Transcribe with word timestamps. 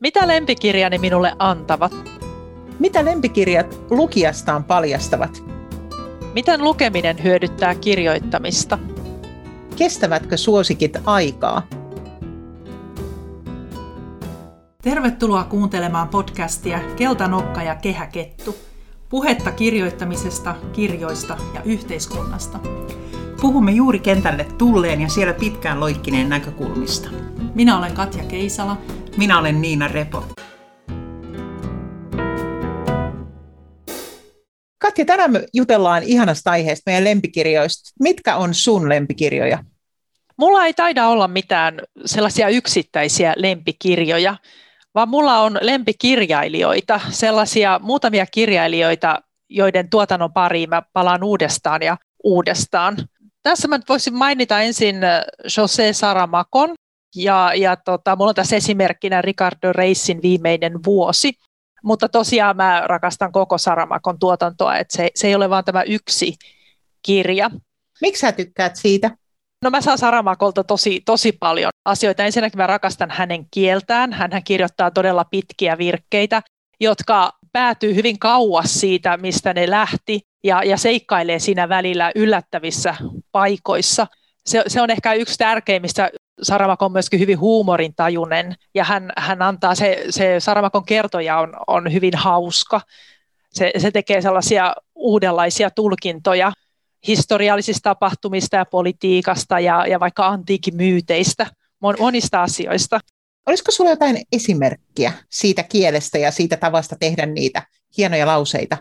Mitä 0.00 0.28
lempikirjani 0.28 0.98
minulle 0.98 1.32
antavat? 1.38 1.92
Mitä 2.78 3.04
lempikirjat 3.04 3.80
lukijastaan 3.90 4.64
paljastavat? 4.64 5.44
Miten 6.34 6.64
lukeminen 6.64 7.22
hyödyttää 7.22 7.74
kirjoittamista? 7.74 8.78
Kestävätkö 9.76 10.36
suosikit 10.36 10.96
aikaa? 11.04 11.62
Tervetuloa 14.82 15.44
kuuntelemaan 15.44 16.08
podcastia 16.08 16.80
Keltanokka 16.96 17.62
ja 17.62 17.74
Kehäkettu. 17.74 18.56
Puhetta 19.08 19.52
kirjoittamisesta, 19.52 20.54
kirjoista 20.72 21.36
ja 21.54 21.62
yhteiskunnasta. 21.62 22.58
Puhumme 23.40 23.72
juuri 23.72 23.98
kentälle 23.98 24.46
tulleen 24.58 25.00
ja 25.00 25.08
siellä 25.08 25.34
pitkään 25.34 25.80
loikkineen 25.80 26.28
näkökulmista. 26.28 27.08
Minä 27.54 27.78
olen 27.78 27.94
Katja 27.94 28.24
Keisala. 28.24 28.76
Minä 29.16 29.38
olen 29.38 29.60
Niina 29.60 29.88
Repo. 29.88 30.24
Katja, 34.78 35.04
tänään 35.04 35.32
me 35.32 35.46
jutellaan 35.54 36.02
ihanasta 36.02 36.50
aiheesta, 36.50 36.90
meidän 36.90 37.04
lempikirjoista. 37.04 37.90
Mitkä 38.00 38.36
on 38.36 38.54
sun 38.54 38.88
lempikirjoja? 38.88 39.64
Mulla 40.36 40.66
ei 40.66 40.74
taida 40.74 41.06
olla 41.06 41.28
mitään 41.28 41.80
sellaisia 42.04 42.48
yksittäisiä 42.48 43.34
lempikirjoja, 43.36 44.36
vaan 44.94 45.08
mulla 45.08 45.38
on 45.38 45.58
lempikirjailijoita, 45.60 47.00
sellaisia 47.10 47.80
muutamia 47.82 48.26
kirjailijoita, 48.26 49.22
joiden 49.48 49.90
tuotannon 49.90 50.32
pariin 50.32 50.70
mä 50.70 50.82
palaan 50.92 51.24
uudestaan 51.24 51.82
ja 51.82 51.96
uudestaan. 52.24 52.96
Tässä 53.42 53.68
mä 53.68 53.80
voisin 53.88 54.14
mainita 54.14 54.60
ensin 54.60 54.96
José 55.44 55.92
Saramakon, 55.92 56.74
ja, 57.16 57.52
ja 57.54 57.76
tota, 57.76 58.16
mulla 58.16 58.28
on 58.28 58.34
tässä 58.34 58.56
esimerkkinä 58.56 59.22
Ricardo 59.22 59.72
Reissin 59.72 60.22
viimeinen 60.22 60.84
vuosi, 60.86 61.32
mutta 61.82 62.08
tosiaan 62.08 62.56
mä 62.56 62.82
rakastan 62.84 63.32
koko 63.32 63.58
Saramakon 63.58 64.18
tuotantoa, 64.18 64.76
että 64.76 64.96
se, 64.96 65.10
se 65.14 65.28
ei 65.28 65.34
ole 65.34 65.50
vain 65.50 65.64
tämä 65.64 65.82
yksi 65.82 66.34
kirja. 67.02 67.50
Miksi 68.00 68.20
sä 68.20 68.32
tykkäät 68.32 68.76
siitä? 68.76 69.10
No 69.64 69.70
mä 69.70 69.80
saan 69.80 69.98
Saramakolta 69.98 70.64
tosi, 70.64 71.02
tosi 71.04 71.32
paljon 71.32 71.70
asioita. 71.84 72.24
Ensinnäkin 72.24 72.58
mä 72.58 72.66
rakastan 72.66 73.10
hänen 73.10 73.46
kieltään. 73.50 74.12
Hän 74.12 74.30
kirjoittaa 74.44 74.90
todella 74.90 75.24
pitkiä 75.24 75.78
virkkeitä, 75.78 76.42
jotka 76.80 77.32
päätyy 77.52 77.94
hyvin 77.94 78.18
kauas 78.18 78.80
siitä, 78.80 79.16
mistä 79.16 79.54
ne 79.54 79.70
lähti, 79.70 80.20
ja, 80.44 80.62
ja 80.64 80.76
seikkailee 80.76 81.38
siinä 81.38 81.68
välillä 81.68 82.12
yllättävissä 82.14 82.94
paikoissa. 83.32 84.06
Se, 84.46 84.62
se 84.66 84.82
on 84.82 84.90
ehkä 84.90 85.12
yksi 85.12 85.38
tärkeimmistä 85.38 86.10
Saramakon 86.42 86.86
on 86.86 86.92
myöskin 86.92 87.20
hyvin 87.20 87.40
huumorintajunen 87.40 88.54
ja 88.74 88.84
hän, 88.84 89.12
hän 89.18 89.42
antaa, 89.42 89.74
se, 89.74 90.04
se 90.10 90.40
Saramakon 90.40 90.84
kertoja 90.84 91.38
on, 91.38 91.56
on 91.66 91.92
hyvin 91.92 92.16
hauska. 92.16 92.80
Se, 93.52 93.72
se 93.78 93.90
tekee 93.90 94.22
sellaisia 94.22 94.74
uudenlaisia 94.94 95.70
tulkintoja 95.70 96.52
historiallisista 97.06 97.82
tapahtumista 97.82 98.56
ja 98.56 98.64
politiikasta 98.64 99.60
ja, 99.60 99.86
ja 99.86 100.00
vaikka 100.00 100.26
antiikimyyteistä, 100.26 101.46
monista 101.98 102.42
asioista. 102.42 103.00
Olisiko 103.46 103.70
sinulla 103.70 103.92
jotain 103.92 104.22
esimerkkiä 104.32 105.12
siitä 105.30 105.62
kielestä 105.62 106.18
ja 106.18 106.30
siitä 106.30 106.56
tavasta 106.56 106.96
tehdä 107.00 107.26
niitä 107.26 107.62
hienoja 107.96 108.26
lauseita? 108.26 108.76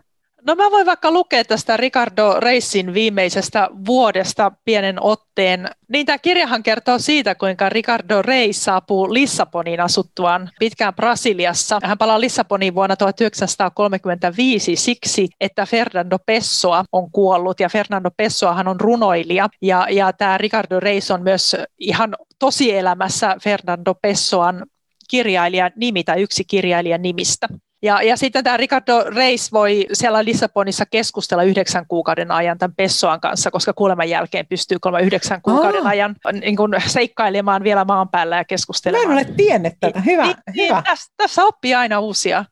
No 0.48 0.56
mä 0.56 0.72
voin 0.72 0.86
vaikka 0.86 1.12
lukea 1.12 1.44
tästä 1.44 1.78
Ricardo 1.78 2.40
Reissin 2.40 2.94
viimeisestä 2.94 3.70
vuodesta 3.86 4.52
pienen 4.66 5.04
otteen. 5.04 5.70
Niin 5.88 6.06
tämä 6.06 6.18
kirjahan 6.18 6.64
kertoo 6.64 7.00
siitä, 7.00 7.36
kuinka 7.36 7.70
Ricardo 7.70 8.22
Reis 8.22 8.64
saapuu 8.64 9.14
Lissaboniin 9.14 9.80
asuttuaan 9.80 10.50
pitkään 10.60 10.96
Brasiliassa. 10.96 11.80
Hän 11.84 11.98
palaa 11.98 12.20
Lissaboniin 12.22 12.76
vuonna 12.76 12.96
1935 12.96 14.76
siksi, 14.76 15.28
että 15.42 15.66
Fernando 15.66 16.18
Pessoa 16.26 16.86
on 16.92 17.12
kuollut 17.12 17.60
ja 17.60 17.70
Fernando 17.70 18.10
Pessoahan 18.18 18.68
on 18.68 18.80
runoilija 18.80 19.50
ja, 19.62 19.88
ja 19.90 20.14
tämä 20.14 20.38
Ricardo 20.38 20.80
Reis 20.80 21.12
on 21.12 21.24
myös 21.24 21.56
ihan 21.80 22.16
tosielämässä 22.40 23.36
Fernando 23.44 23.96
Pessoan 24.02 24.66
kirjailijan 25.10 25.72
nimi 25.76 26.04
tai 26.04 26.22
yksi 26.22 26.44
kirjailijan 26.46 27.02
nimistä. 27.02 27.48
Ja, 27.82 28.02
ja 28.02 28.18
sitten 28.18 28.44
tämä 28.44 28.58
Ricardo 28.58 29.04
Reis 29.16 29.52
voi 29.52 29.86
siellä 29.94 30.26
Lissabonissa 30.26 30.86
keskustella 30.86 31.44
yhdeksän 31.44 31.86
kuukauden 31.88 32.32
ajan 32.32 32.58
tämän 32.58 32.76
Pessoan 32.76 33.22
kanssa, 33.22 33.52
koska 33.52 33.74
kuoleman 33.74 34.10
jälkeen 34.10 34.48
pystyy 34.48 34.78
kolme 34.82 35.02
yhdeksän 35.02 35.42
kuukauden 35.42 35.82
oh. 35.82 35.88
ajan 35.88 36.16
niin 36.42 36.56
kuin 36.56 36.72
seikkailemaan 36.88 37.64
vielä 37.64 37.86
maan 37.86 38.10
päällä 38.10 38.38
ja 38.38 38.46
keskustelemaan. 38.46 39.08
Mä 39.08 39.20
en 39.20 39.28
ole 39.28 39.36
tiennyt 39.38 39.74
tätä. 39.80 40.02
Hyvä. 40.02 40.26
Niin, 40.26 40.36
niin 40.54 40.68
hyvä. 40.68 40.76
Niin, 40.76 40.84
tässä, 40.84 41.14
tässä 41.18 41.46
oppii 41.46 41.76
aina 41.76 42.00
uusia 42.00 42.46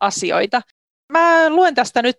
asioita. 0.00 0.62
Mä 1.12 1.50
luen 1.50 1.74
tästä 1.74 2.02
nyt 2.02 2.16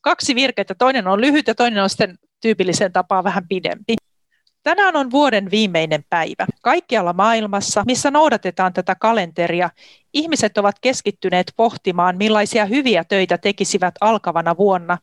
kaksi 0.00 0.34
virkettä. 0.34 0.74
Toinen 0.74 1.06
on 1.08 1.20
lyhyt 1.20 1.46
ja 1.46 1.54
toinen 1.54 1.82
on 1.82 1.90
sitten 1.90 2.18
tyypillisen 2.40 2.92
tapaan 2.92 3.24
vähän 3.24 3.48
pidempi. 3.48 3.94
Tänään 4.62 4.96
on 4.96 5.10
vuoden 5.10 5.50
viimeinen 5.50 6.04
päivä. 6.10 6.46
Kaikkialla 6.62 7.12
maailmassa, 7.12 7.82
missä 7.86 8.10
noudatetaan 8.10 8.72
tätä 8.72 8.94
kalenteria, 8.94 9.70
ihmiset 10.12 10.58
ovat 10.58 10.76
keskittyneet 10.80 11.52
pohtimaan, 11.56 12.16
millaisia 12.16 12.64
hyviä 12.64 13.04
töitä 13.04 13.38
tekisivät 13.38 13.94
alkavana 14.00 14.56
vuonna. 14.56 14.98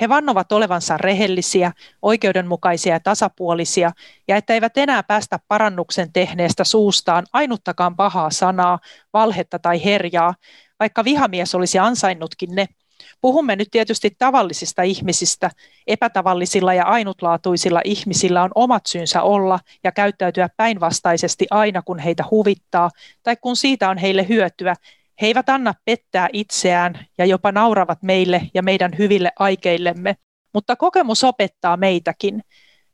He 0.00 0.08
vannovat 0.08 0.52
olevansa 0.52 0.96
rehellisiä, 0.96 1.72
oikeudenmukaisia 2.02 2.92
ja 2.92 3.00
tasapuolisia, 3.00 3.90
ja 4.28 4.36
että 4.36 4.54
eivät 4.54 4.76
enää 4.76 5.02
päästä 5.02 5.38
parannuksen 5.48 6.12
tehneestä 6.12 6.64
suustaan 6.64 7.26
ainuttakaan 7.32 7.96
pahaa 7.96 8.30
sanaa, 8.30 8.78
valhetta 9.12 9.58
tai 9.58 9.84
herjaa, 9.84 10.34
vaikka 10.80 11.04
vihamies 11.04 11.54
olisi 11.54 11.78
ansainnutkin 11.78 12.54
ne– 12.54 12.66
Puhumme 13.24 13.56
nyt 13.56 13.68
tietysti 13.70 14.16
tavallisista 14.18 14.82
ihmisistä. 14.82 15.50
Epätavallisilla 15.86 16.74
ja 16.74 16.84
ainutlaatuisilla 16.84 17.80
ihmisillä 17.84 18.42
on 18.42 18.50
omat 18.54 18.86
syynsä 18.86 19.22
olla 19.22 19.58
ja 19.84 19.92
käyttäytyä 19.92 20.48
päinvastaisesti 20.56 21.46
aina, 21.50 21.82
kun 21.82 21.98
heitä 21.98 22.24
huvittaa 22.30 22.90
tai 23.22 23.36
kun 23.40 23.56
siitä 23.56 23.90
on 23.90 23.98
heille 23.98 24.28
hyötyä. 24.28 24.74
He 25.20 25.26
eivät 25.26 25.48
anna 25.48 25.74
pettää 25.84 26.28
itseään 26.32 27.06
ja 27.18 27.24
jopa 27.24 27.52
nauravat 27.52 28.02
meille 28.02 28.42
ja 28.54 28.62
meidän 28.62 28.92
hyville 28.98 29.32
aikeillemme. 29.38 30.16
Mutta 30.54 30.76
kokemus 30.76 31.24
opettaa 31.24 31.76
meitäkin 31.76 32.42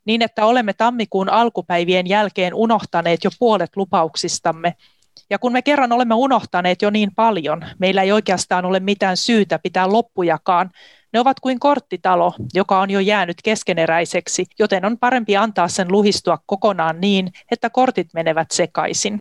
niin, 0.05 0.21
että 0.21 0.45
olemme 0.45 0.73
tammikuun 0.73 1.29
alkupäivien 1.29 2.07
jälkeen 2.07 2.53
unohtaneet 2.53 3.23
jo 3.23 3.29
puolet 3.39 3.75
lupauksistamme– 3.75 4.73
ja 5.31 5.39
kun 5.39 5.51
me 5.51 5.61
kerran 5.61 5.91
olemme 5.91 6.15
unohtaneet 6.15 6.81
jo 6.81 6.89
niin 6.89 7.15
paljon, 7.15 7.65
meillä 7.79 8.01
ei 8.01 8.11
oikeastaan 8.11 8.65
ole 8.65 8.79
mitään 8.79 9.17
syytä 9.17 9.59
pitää 9.59 9.91
loppujakaan. 9.91 10.71
Ne 11.13 11.19
ovat 11.19 11.39
kuin 11.39 11.59
korttitalo, 11.59 12.33
joka 12.53 12.79
on 12.79 12.89
jo 12.89 12.99
jäänyt 12.99 13.37
keskeneräiseksi, 13.43 14.45
joten 14.59 14.85
on 14.85 14.97
parempi 14.97 15.37
antaa 15.37 15.67
sen 15.67 15.91
luhistua 15.91 16.37
kokonaan 16.45 17.01
niin, 17.01 17.31
että 17.51 17.69
kortit 17.69 18.07
menevät 18.13 18.51
sekaisin. 18.51 19.19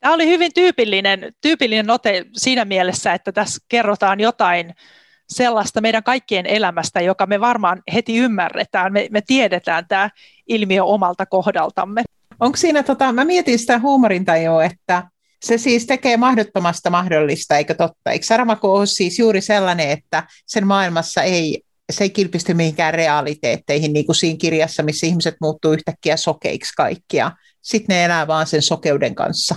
Tämä 0.00 0.14
oli 0.14 0.26
hyvin 0.26 0.50
tyypillinen, 0.54 1.32
tyypillinen 1.40 1.90
ote 1.90 2.24
siinä 2.32 2.64
mielessä, 2.64 3.12
että 3.12 3.32
tässä 3.32 3.64
kerrotaan 3.68 4.20
jotain 4.20 4.74
sellaista 5.28 5.80
meidän 5.80 6.02
kaikkien 6.02 6.46
elämästä, 6.46 7.00
joka 7.00 7.26
me 7.26 7.40
varmaan 7.40 7.82
heti 7.94 8.16
ymmärretään. 8.16 8.92
Me, 8.92 9.08
me 9.10 9.20
tiedetään 9.20 9.88
tämä 9.88 10.10
ilmiö 10.46 10.84
omalta 10.84 11.26
kohdaltamme. 11.26 12.02
Onko 12.40 12.56
siinä, 12.56 12.82
tota, 12.82 13.12
mä 13.12 13.24
mietin 13.24 13.58
sitä 13.58 13.78
huumorintajua, 13.78 14.64
että 14.64 15.02
se 15.44 15.58
siis 15.58 15.86
tekee 15.86 16.16
mahdottomasta 16.16 16.90
mahdollista, 16.90 17.56
eikö 17.56 17.74
totta? 17.74 18.10
Eikö 18.10 18.26
Saramako 18.26 18.72
ole 18.72 18.86
siis 18.86 19.18
juuri 19.18 19.40
sellainen, 19.40 19.90
että 19.90 20.26
sen 20.46 20.66
maailmassa 20.66 21.22
ei, 21.22 21.62
se 21.92 22.04
ei 22.04 22.10
kilpisty 22.10 22.54
mihinkään 22.54 22.94
realiteetteihin, 22.94 23.92
niin 23.92 24.06
kuin 24.06 24.16
siinä 24.16 24.38
kirjassa, 24.38 24.82
missä 24.82 25.06
ihmiset 25.06 25.34
muuttuu 25.40 25.72
yhtäkkiä 25.72 26.16
sokeiksi 26.16 26.72
kaikkia. 26.76 27.32
Sitten 27.62 27.94
ne 27.94 28.04
elää 28.04 28.26
vaan 28.26 28.46
sen 28.46 28.62
sokeuden 28.62 29.14
kanssa. 29.14 29.54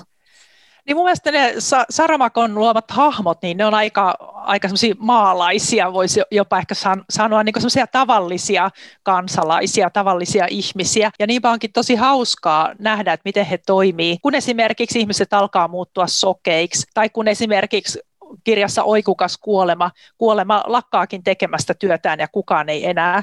Niin 0.88 0.98
mun 0.98 1.06
mielestä 1.06 1.32
ne 1.32 1.54
Saramakon 1.90 2.56
luomat 2.56 2.92
hahmot, 2.92 3.42
niin 3.42 3.58
ne 3.58 3.66
on 3.66 3.74
aika, 3.74 4.16
aika 4.34 4.68
maalaisia, 4.98 5.94
voisi 5.94 6.22
jopa 6.32 6.58
ehkä 6.58 6.76
san, 6.76 7.06
sanoa, 7.10 7.44
niin 7.44 7.54
semmoisia 7.58 7.88
tavallisia 7.88 8.70
kansalaisia, 9.04 9.90
tavallisia 9.90 10.48
ihmisiä. 10.50 11.12
Ja 11.20 11.28
niinpä 11.28 11.52
onkin 11.52 11.74
tosi 11.74 11.96
hauskaa 11.96 12.74
nähdä, 12.80 13.14
että 13.14 13.22
miten 13.26 13.46
he 13.46 13.58
toimii, 13.58 14.18
kun 14.22 14.36
esimerkiksi 14.36 15.00
ihmiset 15.00 15.34
alkaa 15.34 15.68
muuttua 15.68 16.08
sokeiksi, 16.08 16.88
tai 16.94 17.10
kun 17.10 17.28
esimerkiksi 17.28 18.00
kirjassa 18.44 18.84
Oikukas 18.84 19.38
kuolema, 19.38 19.92
kuolema 20.18 20.64
lakkaakin 20.68 21.24
tekemästä 21.24 21.74
työtään 21.74 22.20
ja 22.20 22.28
kukaan 22.28 22.70
ei 22.70 22.90
enää 22.90 23.22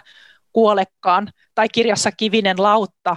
kuolekaan, 0.53 1.29
tai 1.55 1.69
kirjassa 1.69 2.13
Kivinen 2.13 2.63
lautta, 2.63 3.17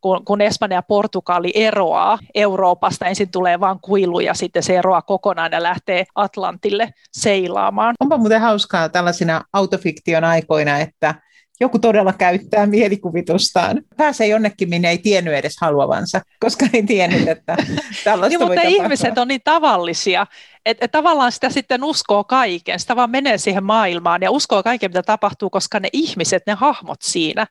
kun, 0.00 0.24
kun 0.24 0.40
Espanja 0.40 0.78
ja 0.78 0.82
Portugali 0.82 1.52
eroaa 1.54 2.18
Euroopasta, 2.34 3.06
ensin 3.06 3.30
tulee 3.30 3.60
vain 3.60 3.78
kuilu 3.80 4.20
ja 4.20 4.34
sitten 4.34 4.62
se 4.62 4.78
eroaa 4.78 5.02
kokonaan 5.02 5.52
ja 5.52 5.62
lähtee 5.62 6.04
Atlantille 6.14 6.90
seilaamaan. 7.12 7.94
Onpa 8.00 8.18
muuten 8.18 8.40
hauskaa 8.40 8.88
tällaisina 8.88 9.44
autofiktion 9.52 10.24
aikoina, 10.24 10.78
että 10.78 11.14
joku 11.60 11.78
todella 11.78 12.12
käyttää 12.12 12.66
mielikuvitustaan. 12.66 13.82
Pääsee 13.96 14.26
jonnekin, 14.26 14.68
minne 14.68 14.90
ei 14.90 14.98
tiennyt 14.98 15.34
edes 15.34 15.56
haluavansa, 15.60 16.20
koska 16.40 16.66
ei 16.72 16.82
tiennyt, 16.82 17.28
että 17.28 17.56
tällaista 18.04 18.28
niin, 18.28 18.38
voi 18.40 18.46
mutta 18.46 18.62
tapahtua. 18.62 18.84
ihmiset 18.84 19.18
on 19.18 19.28
niin 19.28 19.40
tavallisia, 19.44 20.26
että 20.66 20.84
et 20.84 20.92
tavallaan 20.92 21.32
sitä 21.32 21.50
sitten 21.50 21.84
uskoo 21.84 22.24
kaiken, 22.24 22.80
sitä 22.80 22.96
vaan 22.96 23.10
menee 23.10 23.38
siihen 23.38 23.64
maailmaan 23.64 24.22
ja 24.22 24.30
uskoo 24.30 24.62
kaiken, 24.62 24.90
mitä 24.90 25.02
tapahtuu, 25.02 25.50
koska 25.50 25.80
ne 25.80 25.88
ihmiset, 25.92 26.42
ne 26.46 26.54
hahmot 26.54 27.02
siinä 27.02 27.46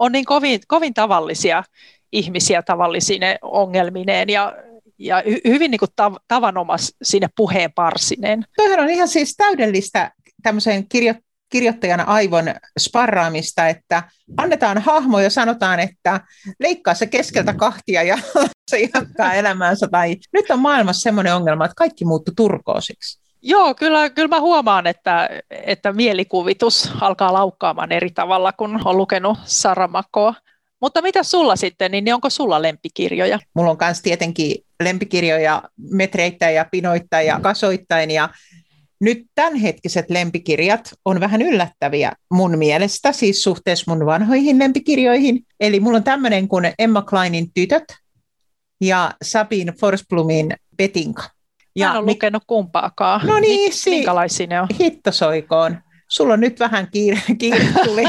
on 0.00 0.12
niin 0.12 0.24
kovin, 0.24 0.60
kovin 0.66 0.94
tavallisia 0.94 1.64
ihmisiä 2.12 2.62
tavallisine 2.62 3.38
ongelmineen 3.42 4.28
ja, 4.28 4.56
ja 4.98 5.22
hyvin 5.46 5.70
niin 5.70 5.78
kuin 5.78 5.90
tav, 5.96 6.14
tavanomas 6.28 6.92
sinne 7.02 7.28
puheen 7.36 7.72
parsineen. 7.72 8.44
Toihan 8.56 8.80
on 8.80 8.90
ihan 8.90 9.08
siis 9.08 9.34
täydellistä 9.36 10.12
tämmöisen 10.42 10.88
kirjo, 10.88 11.14
kirjoittajan 11.50 12.08
aivon 12.08 12.44
sparraamista, 12.78 13.68
että 13.68 14.02
annetaan 14.36 14.78
hahmo 14.78 15.20
ja 15.20 15.30
sanotaan, 15.30 15.80
että 15.80 16.20
leikkaa 16.60 16.94
se 16.94 17.06
keskeltä 17.06 17.54
kahtia 17.54 18.02
ja 18.02 18.18
se 18.70 18.78
jatkaa 18.94 19.34
elämäänsä. 19.34 19.88
Tai 19.90 20.16
nyt 20.32 20.50
on 20.50 20.58
maailmassa 20.58 21.02
semmoinen 21.02 21.34
ongelma, 21.34 21.64
että 21.64 21.74
kaikki 21.76 22.04
muuttuu 22.04 22.34
turkoosiksi. 22.36 23.19
Joo, 23.42 23.74
kyllä, 23.74 24.10
kyllä 24.10 24.28
mä 24.28 24.40
huomaan, 24.40 24.86
että, 24.86 25.28
että 25.50 25.92
mielikuvitus 25.92 26.90
alkaa 27.00 27.32
laukkaamaan 27.32 27.92
eri 27.92 28.10
tavalla, 28.10 28.52
kun 28.52 28.80
on 28.84 28.96
lukenut 28.96 29.38
Saramakoa. 29.44 30.34
Mutta 30.80 31.02
mitä 31.02 31.22
sulla 31.22 31.56
sitten, 31.56 31.90
niin 31.90 32.14
onko 32.14 32.30
sulla 32.30 32.62
lempikirjoja? 32.62 33.38
Mulla 33.54 33.70
on 33.70 33.76
myös 33.80 34.02
tietenkin 34.02 34.56
lempikirjoja 34.82 35.62
metreittäin 35.90 36.54
ja 36.54 36.66
pinoittain 36.70 37.26
ja 37.26 37.40
kasoittain 37.40 38.10
ja 38.10 38.28
nyt 39.00 39.26
tämänhetkiset 39.34 40.10
lempikirjat 40.10 40.94
on 41.04 41.20
vähän 41.20 41.42
yllättäviä 41.42 42.12
mun 42.30 42.58
mielestä, 42.58 43.12
siis 43.12 43.42
suhteessa 43.42 43.94
mun 43.94 44.06
vanhoihin 44.06 44.58
lempikirjoihin. 44.58 45.46
Eli 45.60 45.80
mulla 45.80 45.96
on 45.96 46.04
tämmöinen 46.04 46.48
kuin 46.48 46.72
Emma 46.78 47.02
Kleinin 47.02 47.52
Tytöt 47.54 47.84
ja 48.80 49.14
Sabine 49.22 49.72
Forsblumin 49.72 50.54
Petinka. 50.76 51.22
Ja 51.76 51.86
Mä 51.86 51.92
en 51.92 51.98
ole 51.98 52.06
lukenut 52.06 52.42
kumpaakaan. 52.46 53.26
No 53.26 53.40
niin, 53.40 53.72
si- 53.72 53.90
minkälaisia 53.90 54.46
ne 54.46 54.60
on? 54.60 54.68
Hittosoikoon. 54.80 55.76
Sulla 56.08 56.32
on 56.34 56.40
nyt 56.40 56.60
vähän 56.60 56.88
kiire, 56.90 57.20
kiire 57.38 57.66
tuli. 57.84 58.04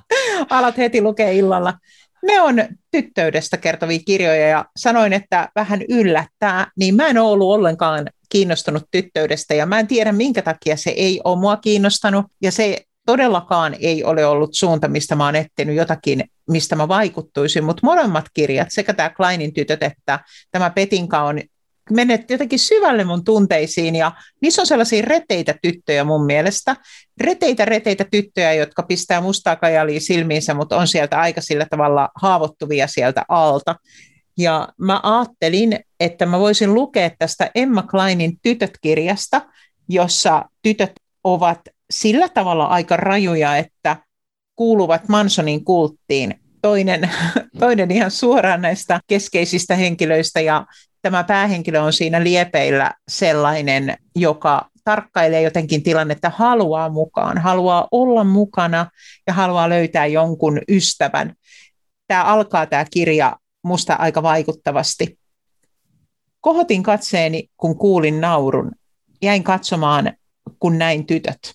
Alat 0.50 0.78
heti 0.78 1.00
lukea 1.02 1.30
illalla. 1.30 1.74
Ne 2.22 2.40
on 2.40 2.62
tyttöydestä 2.90 3.56
kertovia 3.56 3.98
kirjoja 4.06 4.48
ja 4.48 4.64
sanoin, 4.76 5.12
että 5.12 5.48
vähän 5.54 5.82
yllättää, 5.88 6.66
niin 6.78 6.94
mä 6.94 7.06
en 7.06 7.18
ole 7.18 7.30
ollut 7.32 7.54
ollenkaan 7.54 8.06
kiinnostunut 8.28 8.82
tyttöydestä 8.90 9.54
ja 9.54 9.66
mä 9.66 9.78
en 9.80 9.86
tiedä 9.86 10.12
minkä 10.12 10.42
takia 10.42 10.76
se 10.76 10.90
ei 10.90 11.20
ole 11.24 11.40
mua 11.40 11.56
kiinnostanut 11.56 12.26
ja 12.42 12.52
se 12.52 12.78
todellakaan 13.06 13.76
ei 13.80 14.04
ole 14.04 14.26
ollut 14.26 14.50
suunta, 14.52 14.88
mistä 14.88 15.14
mä 15.14 15.24
oon 15.24 15.36
etsinyt 15.36 15.76
jotakin, 15.76 16.24
mistä 16.50 16.76
mä 16.76 16.88
vaikuttuisin, 16.88 17.64
mutta 17.64 17.80
molemmat 17.86 18.24
kirjat, 18.34 18.68
sekä 18.70 18.94
tämä 18.94 19.10
Kleinin 19.10 19.54
tytöt 19.54 19.82
että 19.82 20.20
tämä 20.50 20.70
Petinka 20.70 21.22
on 21.22 21.40
menet 21.90 22.30
jotenkin 22.30 22.58
syvälle 22.58 23.04
mun 23.04 23.24
tunteisiin 23.24 23.96
ja 23.96 24.12
niissä 24.40 24.62
on 24.62 24.66
sellaisia 24.66 25.02
reteitä 25.02 25.54
tyttöjä 25.62 26.04
mun 26.04 26.26
mielestä. 26.26 26.76
Reteitä, 27.20 27.64
reteitä 27.64 28.04
tyttöjä, 28.10 28.52
jotka 28.52 28.82
pistää 28.82 29.20
mustaa 29.20 29.56
kajalia 29.56 30.00
silmiinsä, 30.00 30.54
mutta 30.54 30.76
on 30.76 30.88
sieltä 30.88 31.20
aika 31.20 31.40
sillä 31.40 31.66
tavalla 31.70 32.08
haavoittuvia 32.14 32.86
sieltä 32.86 33.24
alta. 33.28 33.76
Ja 34.38 34.68
mä 34.78 35.00
ajattelin, 35.02 35.80
että 36.00 36.26
mä 36.26 36.38
voisin 36.38 36.74
lukea 36.74 37.10
tästä 37.18 37.50
Emma 37.54 37.82
Kleinin 37.82 38.38
Tytöt-kirjasta, 38.42 39.40
jossa 39.88 40.44
tytöt 40.62 40.92
ovat 41.24 41.60
sillä 41.90 42.28
tavalla 42.28 42.64
aika 42.64 42.96
rajuja, 42.96 43.56
että 43.56 43.96
kuuluvat 44.56 45.08
Mansonin 45.08 45.64
kulttiin. 45.64 46.41
Toinen, 46.62 47.10
toinen 47.58 47.90
ihan 47.90 48.10
suoraan 48.10 48.62
näistä 48.62 49.00
keskeisistä 49.06 49.76
henkilöistä 49.76 50.40
ja 50.40 50.66
tämä 51.02 51.24
päähenkilö 51.24 51.80
on 51.80 51.92
siinä 51.92 52.24
liepeillä 52.24 52.90
sellainen, 53.08 53.96
joka 54.16 54.70
tarkkailee 54.84 55.42
jotenkin 55.42 55.82
tilannetta, 55.82 56.32
haluaa 56.36 56.88
mukaan, 56.88 57.38
haluaa 57.38 57.88
olla 57.90 58.24
mukana 58.24 58.90
ja 59.26 59.32
haluaa 59.32 59.68
löytää 59.68 60.06
jonkun 60.06 60.60
ystävän. 60.68 61.34
Tämä 62.06 62.24
alkaa 62.24 62.66
tämä 62.66 62.84
kirja 62.90 63.36
musta 63.64 63.94
aika 63.94 64.22
vaikuttavasti. 64.22 65.18
Kohotin 66.40 66.82
katseeni, 66.82 67.48
kun 67.56 67.78
kuulin 67.78 68.20
naurun. 68.20 68.72
Jäin 69.22 69.44
katsomaan, 69.44 70.12
kun 70.58 70.78
näin 70.78 71.06
tytöt. 71.06 71.54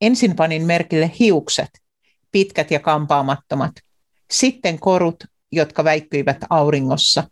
Ensin 0.00 0.36
panin 0.36 0.66
merkille 0.66 1.10
hiukset, 1.18 1.70
pitkät 2.32 2.70
ja 2.70 2.80
kampaamattomat. 2.80 3.72
Sitten 4.30 4.78
korut, 4.78 5.24
jotka 5.52 5.84
väikkyivät 5.84 6.36
auringossa. 6.50 7.24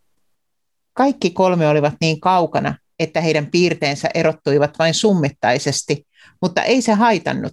Kaikki 0.93 1.31
kolme 1.31 1.69
olivat 1.69 1.95
niin 2.01 2.21
kaukana, 2.21 2.75
että 2.99 3.21
heidän 3.21 3.47
piirteensä 3.47 4.09
erottuivat 4.15 4.79
vain 4.79 4.95
summittaisesti, 4.95 6.07
mutta 6.43 6.63
ei 6.63 6.83
se 6.83 6.93
haitannut. 6.93 7.53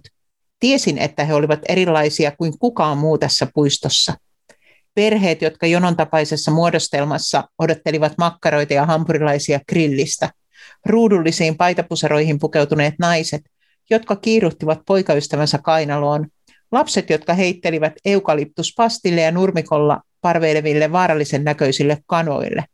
Tiesin, 0.60 0.98
että 0.98 1.24
he 1.24 1.34
olivat 1.34 1.60
erilaisia 1.68 2.30
kuin 2.30 2.58
kukaan 2.58 2.98
muu 2.98 3.18
tässä 3.18 3.46
puistossa. 3.54 4.14
Perheet, 4.94 5.42
jotka 5.42 5.66
jonon 5.66 5.96
tapaisessa 5.96 6.50
muodostelmassa 6.50 7.44
odottelivat 7.58 8.12
makkaroita 8.18 8.74
ja 8.74 8.86
hampurilaisia 8.86 9.60
grillistä. 9.68 10.30
Ruudullisiin 10.86 11.56
paitapuseroihin 11.56 12.38
pukeutuneet 12.38 12.94
naiset, 12.98 13.42
jotka 13.90 14.16
kiiruttivat 14.16 14.80
poikaystävänsä 14.86 15.58
kainaloon. 15.58 16.26
Lapset, 16.72 17.10
jotka 17.10 17.34
heittelivät 17.34 17.92
eukalyptuspastille 18.04 19.20
ja 19.20 19.32
nurmikolla 19.32 20.00
parveileville 20.20 20.92
vaarallisen 20.92 21.44
näköisille 21.44 21.98
kanoille. 22.06 22.64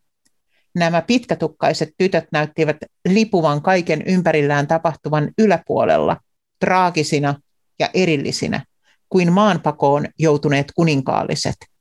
Nämä 0.75 1.03
pitkätukkaiset 1.03 1.89
tytöt 1.99 2.25
näyttivät 2.33 2.77
lipuvan 3.09 3.63
kaiken 3.63 4.03
ympärillään 4.07 4.67
tapahtuvan 4.67 5.31
yläpuolella, 5.39 6.17
traagisina 6.61 7.35
ja 7.79 7.91
erillisinä, 7.95 8.65
kuin 9.09 9.33
maanpakoon 9.33 10.07
joutuneet 10.19 10.67
kuninkaalliset– 10.75 11.57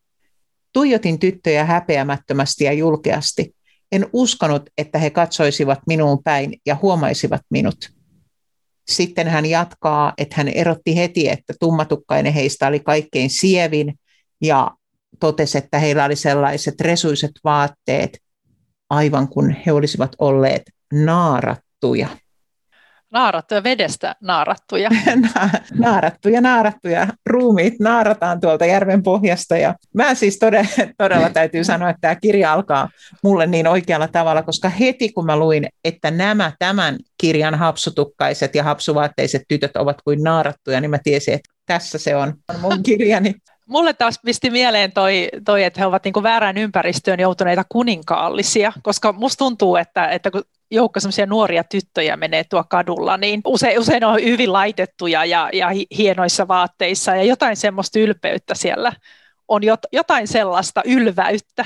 Tuijotin 0.73 1.19
tyttöjä 1.19 1.65
häpeämättömästi 1.65 2.63
ja 2.63 2.73
julkeasti. 2.73 3.55
En 3.91 4.05
uskonut, 4.13 4.69
että 4.77 4.99
he 4.99 5.09
katsoisivat 5.09 5.79
minuun 5.87 6.23
päin 6.23 6.61
ja 6.65 6.77
huomaisivat 6.81 7.41
minut. 7.49 7.89
Sitten 8.91 9.27
hän 9.27 9.45
jatkaa, 9.45 10.13
että 10.17 10.35
hän 10.37 10.47
erotti 10.47 10.95
heti, 10.95 11.29
että 11.29 11.53
tummatukkainen 11.59 12.33
heistä 12.33 12.67
oli 12.67 12.79
kaikkein 12.79 13.29
sievin 13.29 13.99
ja 14.41 14.71
totesi, 15.19 15.57
että 15.57 15.79
heillä 15.79 16.05
oli 16.05 16.15
sellaiset 16.15 16.81
resuiset 16.81 17.31
vaatteet, 17.43 18.19
aivan 18.89 19.27
kuin 19.27 19.57
he 19.65 19.71
olisivat 19.71 20.15
olleet 20.19 20.63
naarattuja 20.93 22.07
naarattuja, 23.11 23.63
vedestä 23.63 24.15
naarattuja. 24.21 24.89
naarattuja, 25.79 26.41
naarattuja. 26.41 27.07
Ruumiit 27.25 27.79
naarataan 27.79 28.39
tuolta 28.39 28.65
järven 28.65 29.03
pohjasta. 29.03 29.57
Ja 29.57 29.75
mä 29.93 30.15
siis 30.15 30.39
todella, 30.39 30.69
todella 30.97 31.29
täytyy 31.29 31.63
sanoa, 31.63 31.89
että 31.89 32.01
tämä 32.01 32.15
kirja 32.15 32.53
alkaa 32.53 32.89
mulle 33.23 33.47
niin 33.47 33.67
oikealla 33.67 34.07
tavalla, 34.07 34.43
koska 34.43 34.69
heti 34.69 35.11
kun 35.11 35.25
mä 35.25 35.37
luin, 35.37 35.67
että 35.83 36.11
nämä 36.11 36.51
tämän 36.59 36.97
kirjan 37.17 37.55
hapsutukkaiset 37.55 38.55
ja 38.55 38.63
hapsuvaatteiset 38.63 39.41
tytöt 39.47 39.75
ovat 39.75 40.01
kuin 40.01 40.23
naarattuja, 40.23 40.81
niin 40.81 40.91
mä 40.91 40.99
tiesin, 41.03 41.33
että 41.33 41.51
tässä 41.65 41.97
se 41.97 42.15
on 42.15 42.33
mun 42.61 42.83
kirjani. 42.83 43.35
Mulle 43.65 43.93
taas 43.93 44.19
pisti 44.25 44.49
mieleen 44.49 44.91
toi, 44.91 45.29
toi 45.45 45.63
että 45.63 45.79
he 45.79 45.85
ovat 45.85 46.03
niin 46.03 46.23
väärään 46.23 46.57
ympäristöön 46.57 47.19
joutuneita 47.19 47.63
kuninkaallisia, 47.69 48.73
koska 48.83 49.11
musta 49.11 49.37
tuntuu, 49.37 49.75
että, 49.75 50.07
että 50.07 50.31
kun 50.31 50.43
joukko 50.71 50.99
semmoisia 50.99 51.25
nuoria 51.25 51.63
tyttöjä 51.63 52.17
menee 52.17 52.43
tuo 52.43 52.63
kadulla, 52.69 53.17
niin 53.17 53.41
usein, 53.45 53.79
usein 53.79 54.03
on 54.03 54.23
hyvin 54.23 54.53
laitettuja 54.53 55.25
ja, 55.25 55.49
ja 55.53 55.67
hienoissa 55.97 56.47
vaatteissa 56.47 57.15
ja 57.15 57.23
jotain 57.23 57.57
semmoista 57.57 57.99
ylpeyttä 57.99 58.55
siellä 58.55 58.93
on 59.47 59.63
jot, 59.63 59.79
jotain 59.91 60.27
sellaista 60.27 60.81
ylväyttä, 60.85 61.65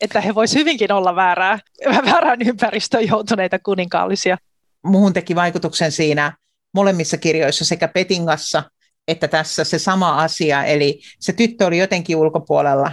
että 0.00 0.20
he 0.20 0.34
voisivat 0.34 0.60
hyvinkin 0.60 0.92
olla 0.92 1.16
väärää, 1.16 1.58
väärään 2.12 2.42
ympäristöön 2.42 3.08
joutuneita 3.08 3.58
kuninkaallisia. 3.58 4.36
Muuhun 4.84 5.12
teki 5.12 5.34
vaikutuksen 5.34 5.92
siinä 5.92 6.32
molemmissa 6.74 7.16
kirjoissa 7.16 7.64
sekä 7.64 7.88
Petingassa 7.88 8.62
että 9.08 9.28
tässä 9.28 9.64
se 9.64 9.78
sama 9.78 10.22
asia, 10.22 10.64
eli 10.64 11.00
se 11.20 11.32
tyttö 11.32 11.66
oli 11.66 11.78
jotenkin 11.78 12.16
ulkopuolella 12.16 12.92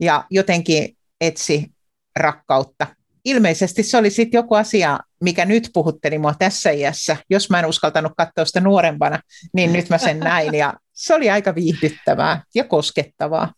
ja 0.00 0.24
jotenkin 0.30 0.96
etsi 1.20 1.72
rakkautta 2.16 2.86
ilmeisesti 3.24 3.82
se 3.82 3.96
oli 3.96 4.10
sitten 4.10 4.38
joku 4.38 4.54
asia, 4.54 4.98
mikä 5.20 5.44
nyt 5.44 5.70
puhutteli 5.72 6.18
mua 6.18 6.34
tässä 6.38 6.70
iässä. 6.70 7.16
Jos 7.30 7.50
mä 7.50 7.58
en 7.58 7.66
uskaltanut 7.66 8.12
katsoa 8.16 8.44
sitä 8.44 8.60
nuorempana, 8.60 9.18
niin 9.52 9.72
nyt 9.72 9.88
mä 9.88 9.98
sen 9.98 10.20
näin. 10.20 10.54
Ja 10.54 10.74
se 10.92 11.14
oli 11.14 11.30
aika 11.30 11.54
viihdyttävää 11.54 12.42
ja 12.54 12.64
koskettavaa. 12.64 13.52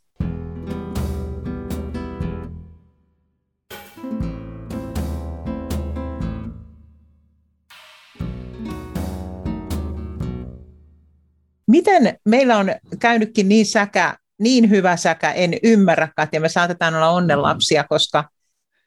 miten 11.70 12.18
meillä 12.24 12.56
on 12.56 12.66
käynytkin 12.98 13.48
niin 13.48 13.66
säkä, 13.66 14.16
niin 14.40 14.70
hyvä 14.70 14.96
säkä, 14.96 15.32
en 15.32 15.54
ymmärrä, 15.62 16.08
ja 16.32 16.40
me 16.40 16.48
saatetaan 16.48 16.94
olla 16.94 17.08
onnenlapsia, 17.08 17.84
koska 17.84 18.24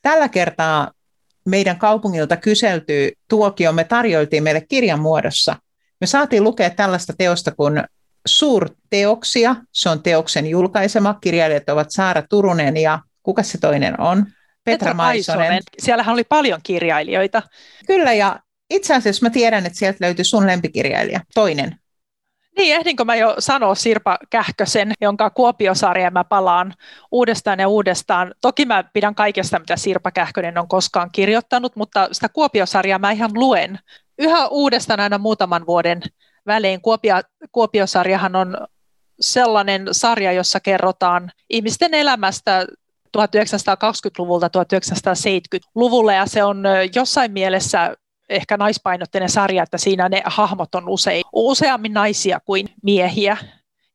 tällä 0.02 0.30
kertaa 0.30 0.92
meidän 1.46 1.80
kaupungilta 1.80 2.38
kyselty 2.38 3.12
tuokio 3.30 3.72
me 3.72 3.84
tarjoiltiin 3.84 4.44
meille 4.44 4.62
kirjan 4.70 5.00
muodossa. 5.00 5.56
Me 6.02 6.08
saatiin 6.08 6.44
lukea 6.44 6.70
tällaista 6.70 7.14
teosta 7.18 7.52
kuin 7.52 7.84
Suurteoksia. 8.28 9.56
Se 9.72 9.90
on 9.90 10.04
teoksen 10.04 10.48
julkaisema. 10.48 11.18
Kirjailijat 11.22 11.70
ovat 11.70 11.92
Saara 11.92 12.24
Turunen 12.30 12.78
ja 12.78 13.00
kuka 13.24 13.44
se 13.44 13.58
toinen 13.58 14.02
on? 14.02 14.18
Petra, 14.26 14.34
Petra 14.64 14.94
Maisonen. 14.94 15.40
Maisonen. 15.40 15.64
Siellähän 15.80 16.14
oli 16.14 16.24
paljon 16.24 16.60
kirjailijoita. 16.64 17.42
Kyllä, 17.88 18.14
ja 18.14 18.40
itse 18.70 18.96
asiassa 18.96 19.26
mä 19.26 19.30
tiedän, 19.30 19.66
että 19.66 19.80
sieltä 19.80 19.98
löytyy 20.02 20.26
sun 20.26 20.48
lempikirjailija, 20.48 21.22
toinen. 21.34 21.79
Niin, 22.58 22.76
ehdinkö 22.76 23.06
mä 23.06 23.16
jo 23.16 23.36
sanoa 23.40 23.76
Sirpa 23.76 24.18
Kähkösen, 24.30 24.94
jonka 25.02 25.30
Kuopiosarja 25.30 26.12
mä 26.12 26.24
palaan 26.24 26.74
uudestaan 27.12 27.60
ja 27.60 27.68
uudestaan. 27.68 28.34
Toki 28.42 28.66
mä 28.66 28.84
pidän 28.94 29.16
kaikesta, 29.16 29.60
mitä 29.60 29.78
Sirpa 29.78 30.12
Kähkönen 30.12 30.58
on 30.58 30.68
koskaan 30.68 31.10
kirjoittanut, 31.12 31.76
mutta 31.76 32.10
sitä 32.12 32.30
Kuopiosarjaa 32.30 33.00
mä 33.00 33.12
ihan 33.12 33.32
luen 33.34 33.80
yhä 34.20 34.48
uudestaan 34.48 35.00
aina 35.00 35.18
muutaman 35.18 35.66
vuoden 35.66 36.02
välein. 36.46 36.82
Kuopio, 36.82 37.16
Kuopiosarjahan 37.52 38.36
on 38.36 38.58
sellainen 39.20 39.88
sarja, 39.92 40.32
jossa 40.32 40.60
kerrotaan 40.60 41.32
ihmisten 41.50 41.94
elämästä 41.94 42.66
1920-luvulta 43.18 44.48
1970-luvulle 44.48 46.16
ja 46.16 46.26
se 46.26 46.44
on 46.44 46.64
jossain 46.96 47.32
mielessä 47.32 47.96
ehkä 48.30 48.58
naispainotteinen 48.58 49.30
sarja, 49.30 49.64
että 49.64 49.78
siinä 49.78 50.10
ne 50.10 50.22
hahmot 50.26 50.76
on 50.76 50.90
usein, 50.90 51.24
useammin 51.34 51.94
naisia 51.94 52.40
kuin 52.46 52.68
miehiä. 52.84 53.38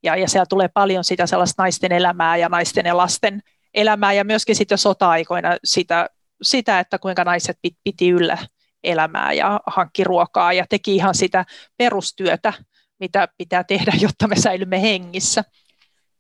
Ja, 0.03 0.17
ja 0.17 0.29
siellä 0.29 0.47
tulee 0.47 0.69
paljon 0.69 1.05
sitä 1.05 1.27
sellaista 1.27 1.63
naisten 1.63 1.93
elämää 1.93 2.37
ja 2.37 2.49
naisten 2.49 2.87
ja 2.87 2.97
lasten 2.97 3.43
elämää 3.75 4.13
ja 4.13 4.25
myöskin 4.25 4.57
sitten 4.57 4.79
sota-aikoina 4.79 5.57
sitä, 5.65 6.11
sitä, 6.43 6.81
että 6.81 6.99
kuinka 6.99 7.25
naiset 7.25 7.59
piti 7.85 8.09
yllä 8.09 8.39
elämää 8.85 9.33
ja 9.33 9.61
hankki 9.67 10.05
ruokaa 10.05 10.53
ja 10.53 10.67
teki 10.69 10.97
ihan 10.97 11.15
sitä 11.15 11.45
perustyötä, 11.77 12.53
mitä 13.01 13.29
pitää 13.39 13.65
tehdä, 13.65 13.93
jotta 14.01 14.29
me 14.29 14.37
säilymme 14.37 14.83
hengissä. 14.83 15.45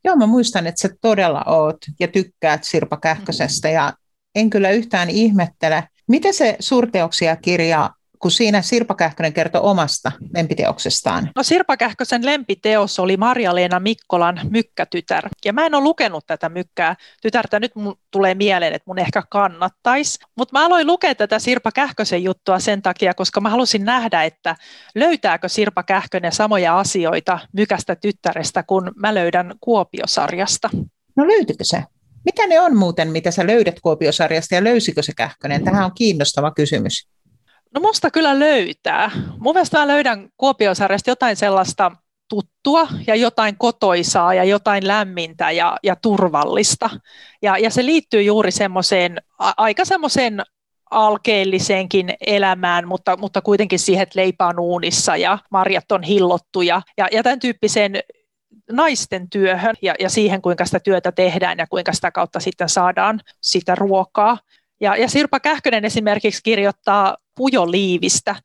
Joo, 0.04 0.16
mä 0.16 0.26
muistan, 0.26 0.66
että 0.66 0.80
sä 0.80 0.88
todella 1.00 1.42
oot 1.46 1.76
ja 2.00 2.08
tykkäät 2.08 2.64
Sirpa 2.64 2.96
Kähkösestä 2.96 3.68
ja 3.68 3.92
en 4.34 4.50
kyllä 4.50 4.70
yhtään 4.70 5.10
ihmettele. 5.10 5.88
Miten 6.08 6.34
se 6.34 6.56
suurteoksia 6.60 7.36
kirja 7.36 7.90
kun 8.24 8.30
siinä 8.30 8.62
Sirpa 8.62 8.94
Kähkönen 8.94 9.32
kertoi 9.32 9.60
omasta 9.64 10.12
lempiteoksestaan? 10.34 11.30
No 11.36 11.42
Sirpa 11.42 11.76
Kähkösen 11.76 12.26
lempiteos 12.26 12.98
oli 12.98 13.16
Marja-Leena 13.16 13.80
Mikkolan 13.80 14.40
Mykkätytär. 14.50 15.28
Ja 15.44 15.52
mä 15.52 15.66
en 15.66 15.74
ole 15.74 15.84
lukenut 15.84 16.26
tätä 16.26 16.48
Mykkää 16.48 16.96
tytärtä, 17.22 17.60
nyt 17.60 17.74
mun 17.74 17.98
tulee 18.10 18.34
mieleen, 18.34 18.72
että 18.72 18.84
mun 18.86 18.98
ehkä 18.98 19.22
kannattaisi. 19.30 20.18
Mutta 20.36 20.58
mä 20.58 20.66
aloin 20.66 20.86
lukea 20.86 21.14
tätä 21.14 21.38
Sirpa 21.38 21.72
Kähkösen 21.72 22.24
juttua 22.24 22.58
sen 22.58 22.82
takia, 22.82 23.14
koska 23.14 23.40
mä 23.40 23.50
halusin 23.50 23.84
nähdä, 23.84 24.22
että 24.24 24.56
löytääkö 24.94 25.48
Sirpa 25.48 25.82
Kähkönen 25.82 26.32
samoja 26.32 26.78
asioita 26.78 27.38
Mykästä 27.52 27.96
tyttärestä, 27.96 28.62
kun 28.62 28.92
mä 28.96 29.14
löydän 29.14 29.54
Kuopiosarjasta. 29.60 30.70
No 31.16 31.26
löytyykö 31.26 31.64
se? 31.64 31.82
Mitä 32.24 32.46
ne 32.46 32.60
on 32.60 32.76
muuten, 32.76 33.10
mitä 33.10 33.30
sä 33.30 33.46
löydät 33.46 33.80
Kuopiosarjasta 33.80 34.54
ja 34.54 34.64
löysikö 34.64 35.02
se 35.02 35.12
Kähkönen? 35.16 35.64
Tähän 35.64 35.84
on 35.84 35.94
kiinnostava 35.94 36.50
kysymys. 36.50 37.13
No 37.74 37.80
musta 37.80 38.10
kyllä 38.10 38.38
löytää. 38.38 39.10
Mun 39.38 39.54
mielestä 39.54 39.78
mä 39.78 39.88
löydän 39.88 40.28
Kuopiosarjasta 40.36 41.10
jotain 41.10 41.36
sellaista 41.36 41.92
tuttua 42.28 42.88
ja 43.06 43.14
jotain 43.14 43.56
kotoisaa 43.58 44.34
ja 44.34 44.44
jotain 44.44 44.86
lämmintä 44.86 45.50
ja, 45.50 45.76
ja 45.82 45.96
turvallista. 45.96 46.90
Ja, 47.42 47.58
ja 47.58 47.70
se 47.70 47.86
liittyy 47.86 48.22
juuri 48.22 48.50
semmoiseen, 48.50 49.22
aika 49.38 49.84
semmoiseen 49.84 50.42
alkeelliseenkin 50.90 52.14
elämään, 52.26 52.88
mutta, 52.88 53.16
mutta 53.16 53.40
kuitenkin 53.42 53.78
siihen, 53.78 54.02
että 54.02 54.20
leipä 54.20 54.46
on 54.46 54.60
uunissa 54.60 55.16
ja 55.16 55.38
marjat 55.50 55.92
on 55.92 56.02
hillottuja 56.02 56.82
ja, 56.98 57.08
ja 57.12 57.22
tämän 57.22 57.40
tyyppiseen 57.40 58.00
naisten 58.72 59.30
työhön 59.30 59.74
ja, 59.82 59.94
ja 60.00 60.10
siihen, 60.10 60.42
kuinka 60.42 60.64
sitä 60.64 60.80
työtä 60.80 61.12
tehdään 61.12 61.58
ja 61.58 61.66
kuinka 61.66 61.92
sitä 61.92 62.10
kautta 62.10 62.40
sitten 62.40 62.68
saadaan 62.68 63.20
sitä 63.42 63.74
ruokaa. 63.74 64.38
Ja, 64.80 64.96
ja 64.96 65.08
Sirpa 65.08 65.40
Kähkönen 65.40 65.84
esimerkiksi 65.84 66.40
kirjoittaa 66.42 67.16
pujoliivistä 67.36 68.36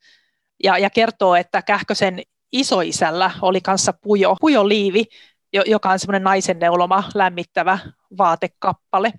ja, 0.64 0.78
ja 0.78 0.90
kertoo, 0.90 1.34
että 1.34 1.62
Kähkösen 1.62 2.22
isoisällä 2.52 3.30
oli 3.42 3.60
kanssa 3.60 3.92
pujo, 3.92 4.36
pujoliivi, 4.40 5.04
joka 5.66 5.90
on 5.90 5.98
semmoinen 5.98 6.24
naisen 6.24 6.58
neuloma 6.58 7.04
lämmittävä 7.14 7.78
vaatekappale. 8.18 9.12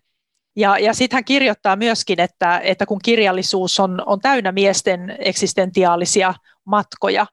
Ja, 0.56 0.78
ja 0.78 0.94
sitten 0.94 1.18
hän 1.18 1.25
kirjoittaa 1.25 1.75
myöskin, 1.75 2.20
että, 2.20 2.60
että 2.60 2.86
kun 2.86 3.00
kirjallisuus 3.04 3.80
on, 3.80 4.04
on 4.06 4.20
täynnä 4.20 4.51
miesten 4.51 5.18
eksistentiaalisia 5.20 6.34
matkoja, 6.66 7.25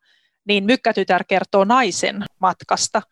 niin 0.44 0.64
Mykkätytär 0.64 1.24
kertoo 1.24 1.64
naisen 1.64 2.24
matkasta 2.40 3.02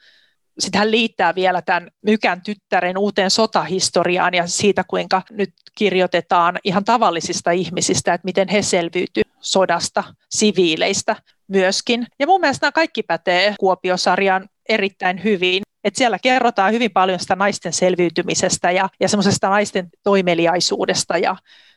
sitten 0.59 0.79
hän 0.79 0.91
liittää 0.91 1.35
vielä 1.35 1.63
tämän 1.63 1.91
Mykän 2.03 2.43
tyttären 2.43 2.99
uuteen 2.99 3.31
sotahistoriaan 3.31 4.35
ja 4.35 4.47
siitä, 4.47 4.85
kuinka 4.89 5.23
nyt 5.31 5.53
kirjoitetaan 5.79 6.59
ihan 6.65 6.85
tavallisista 6.85 7.51
ihmisistä, 7.51 8.15
että 8.15 8.25
miten 8.25 8.49
he 8.49 8.63
selviytyivät 8.63 9.33
sodasta, 9.41 10.05
siviileistä 10.31 11.17
myöskin. 11.49 12.07
Ja 12.19 12.27
mun 12.27 12.41
mielestä 12.41 12.67
nämä 12.67 12.73
kaikki 12.73 13.03
pätee 13.03 13.55
Kuopiosarjan 13.61 14.49
erittäin 14.69 15.25
hyvin. 15.25 15.63
Et 15.85 15.97
siellä 15.97 16.19
kerrotaan 16.19 16.73
hyvin 16.73 16.91
paljon 16.91 17.21
sitä 17.21 17.37
naisten 17.37 17.73
selviytymisestä 17.73 18.71
ja, 18.71 18.89
ja 19.01 19.09
semmoisesta 19.09 19.49
naisten 19.49 19.89
toimeliaisuudesta 20.03 21.19
ja 21.19 21.37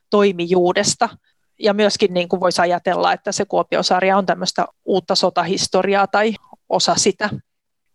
toimijuudesta. 0.09 1.09
Ja 1.59 1.73
myöskin 1.73 2.13
niin 2.13 2.29
kuin 2.29 2.39
voisi 2.39 2.61
ajatella, 2.61 3.13
että 3.13 3.31
se 3.31 3.45
Kuopiosarja 3.45 4.17
on 4.17 4.25
tämmöistä 4.25 4.65
uutta 4.85 5.15
sotahistoriaa 5.15 6.07
tai 6.07 6.33
osa 6.69 6.95
sitä. 6.95 7.29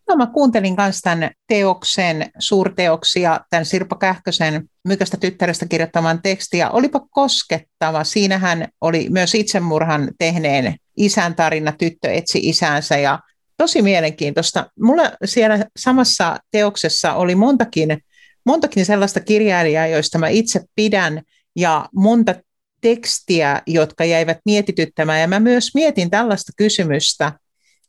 No 0.09 0.17
mä 0.17 0.27
kuuntelin 0.27 0.75
myös 0.79 1.01
tämän 1.01 1.31
teoksen, 1.49 2.31
suurteoksia, 2.39 3.41
tämän 3.51 3.65
Sirpa 3.65 3.97
Kähkösen 3.97 4.71
Mykästä 4.85 5.17
tyttärestä 5.17 5.67
kirjoittaman 5.67 6.23
tekstiä. 6.23 6.71
Olipa 6.71 7.01
koskettava. 7.11 8.05
Siinähän 8.05 8.69
oli 8.81 9.07
myös 9.11 9.35
itsemurhan 9.35 10.11
tehneen 10.19 10.77
isän 10.97 11.35
tarina, 11.35 11.73
tyttö 11.73 12.13
etsi 12.13 12.39
isänsä 12.43 12.97
ja 12.97 13.19
tosi 13.57 13.83
mielenkiintoista. 13.83 14.71
Mulla 14.81 15.03
siellä 15.25 15.65
samassa 15.77 16.37
teoksessa 16.51 17.15
oli 17.15 17.35
montakin, 17.35 17.99
montakin 18.47 18.87
sellaista 18.87 19.21
kirjailijaa, 19.21 19.87
joista 19.87 20.19
mä 20.19 20.29
itse 20.29 20.61
pidän 20.75 21.23
ja 21.57 21.89
monta 21.95 22.35
tekstiä, 22.81 23.63
jotka 23.67 24.05
jäivät 24.05 24.39
mietityttämään. 24.45 25.21
Ja 25.21 25.29
mä 25.29 25.41
myös 25.41 25.75
mietin 25.75 26.11
tällaista 26.11 26.53
kysymystä, 26.57 27.33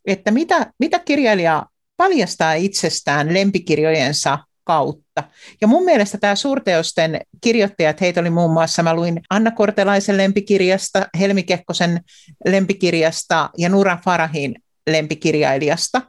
että 0.04 0.30
mitä, 0.30 0.72
mitä 0.78 0.98
kirjailija 0.98 1.66
paljastaa 1.96 2.54
itsestään 2.54 3.34
lempikirjojensa 3.34 4.38
kautta. 4.64 5.24
Ja 5.60 5.66
mun 5.66 5.84
mielestä 5.84 6.18
tämä 6.18 6.34
suurteosten 6.34 7.20
kirjoittajat, 7.40 8.00
heitä 8.00 8.20
oli 8.20 8.30
muun 8.30 8.52
muassa, 8.52 8.82
mä 8.82 8.94
luin 8.94 9.20
Anna 9.30 9.50
Kortelaisen 9.50 10.16
lempikirjasta, 10.16 11.06
Helmi 11.18 11.42
Kekkosen 11.42 12.00
lempikirjasta 12.46 13.50
ja 13.58 13.68
Nura 13.68 13.98
Farahin 14.04 14.54
lempikirjailijasta, 14.90 16.02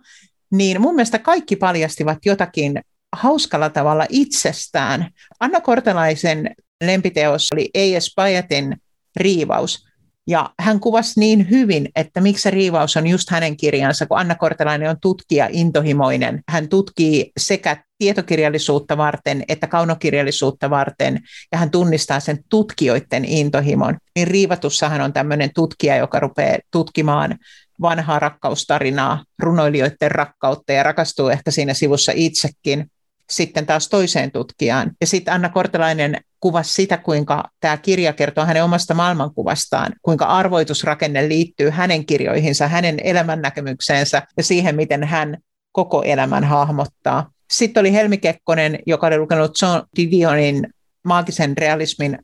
niin 0.51 0.82
mun 0.82 0.96
mielestä 0.96 1.20
kaikki 1.20 1.56
paljastivat 1.56 2.17
jotakin 2.25 2.82
hauskalla 3.15 3.70
tavalla 3.70 4.06
itsestään. 4.10 5.12
Anna 5.39 5.62
Kortelaisen 5.62 6.56
lempiteos 6.84 7.51
oli 7.51 7.70
E.S. 7.74 8.13
Pajatin 8.15 8.77
riivaus. 9.15 9.87
Ja 10.27 10.50
hän 10.60 10.79
kuvasi 10.79 11.19
niin 11.19 11.50
hyvin, 11.50 11.89
että 11.96 12.22
miksi 12.22 12.41
se 12.41 12.51
riivaus 12.51 12.98
on 12.98 13.07
just 13.07 13.29
hänen 13.29 13.57
kirjansa, 13.57 14.05
kun 14.05 14.17
Anna 14.17 14.36
Kortelainen 14.36 14.89
on 14.89 14.98
tutkija 15.01 15.48
intohimoinen. 15.51 16.41
Hän 16.50 16.69
tutkii 16.69 17.31
sekä 17.38 17.84
tietokirjallisuutta 17.98 18.98
varten 18.98 19.43
että 19.48 19.67
kaunokirjallisuutta 19.67 20.69
varten, 20.69 21.22
ja 21.51 21.57
hän 21.57 21.72
tunnistaa 21.72 22.19
sen 22.19 22.39
tutkijoiden 22.50 23.25
intohimon. 23.25 23.98
Niin 24.15 24.27
Riivatussahan 24.27 25.01
on 25.01 25.13
tämmöinen 25.13 25.50
tutkija, 25.55 25.96
joka 25.96 26.19
rupeaa 26.19 26.57
tutkimaan 26.72 27.38
vanhaa 27.81 28.19
rakkaustarinaa, 28.19 29.24
runoilijoiden 29.39 30.12
rakkautta 30.12 30.74
ja 30.74 30.84
rakastuu 30.84 31.29
ehkä 31.29 31.51
siinä 31.51 31.74
sivussa 31.74 32.12
itsekin 32.15 32.91
sitten 33.29 33.65
taas 33.65 33.89
toiseen 33.89 34.31
tutkijaan. 34.31 34.91
Ja 35.01 35.07
sitten 35.07 35.34
Anna 35.34 35.50
Kortelainen 35.50 36.22
kuvasi 36.39 36.74
sitä, 36.74 36.98
kuinka 36.98 37.44
tämä 37.60 37.77
kirja 37.77 38.13
kertoo 38.13 38.46
hänen 38.46 38.63
omasta 38.63 38.94
maailmankuvastaan, 38.94 39.94
kuinka 40.01 40.25
arvoitusrakenne 40.25 41.29
liittyy 41.29 41.70
hänen 41.70 42.06
kirjoihinsa, 42.06 42.67
hänen 42.67 43.00
elämännäkemykseensä 43.03 44.22
ja 44.38 44.44
siihen, 44.44 44.75
miten 44.75 45.03
hän 45.03 45.38
koko 45.72 46.03
elämän 46.03 46.44
hahmottaa. 46.44 47.32
Sitten 47.51 47.82
oli 47.82 47.94
Helmi 47.94 48.17
Kekkonen, 48.17 48.79
joka 48.86 49.08
oli 49.08 49.17
lukenut 49.17 49.51
John 49.62 49.82
Didionin 49.98 50.67
maagisen 51.03 51.58
realismin 51.58 52.20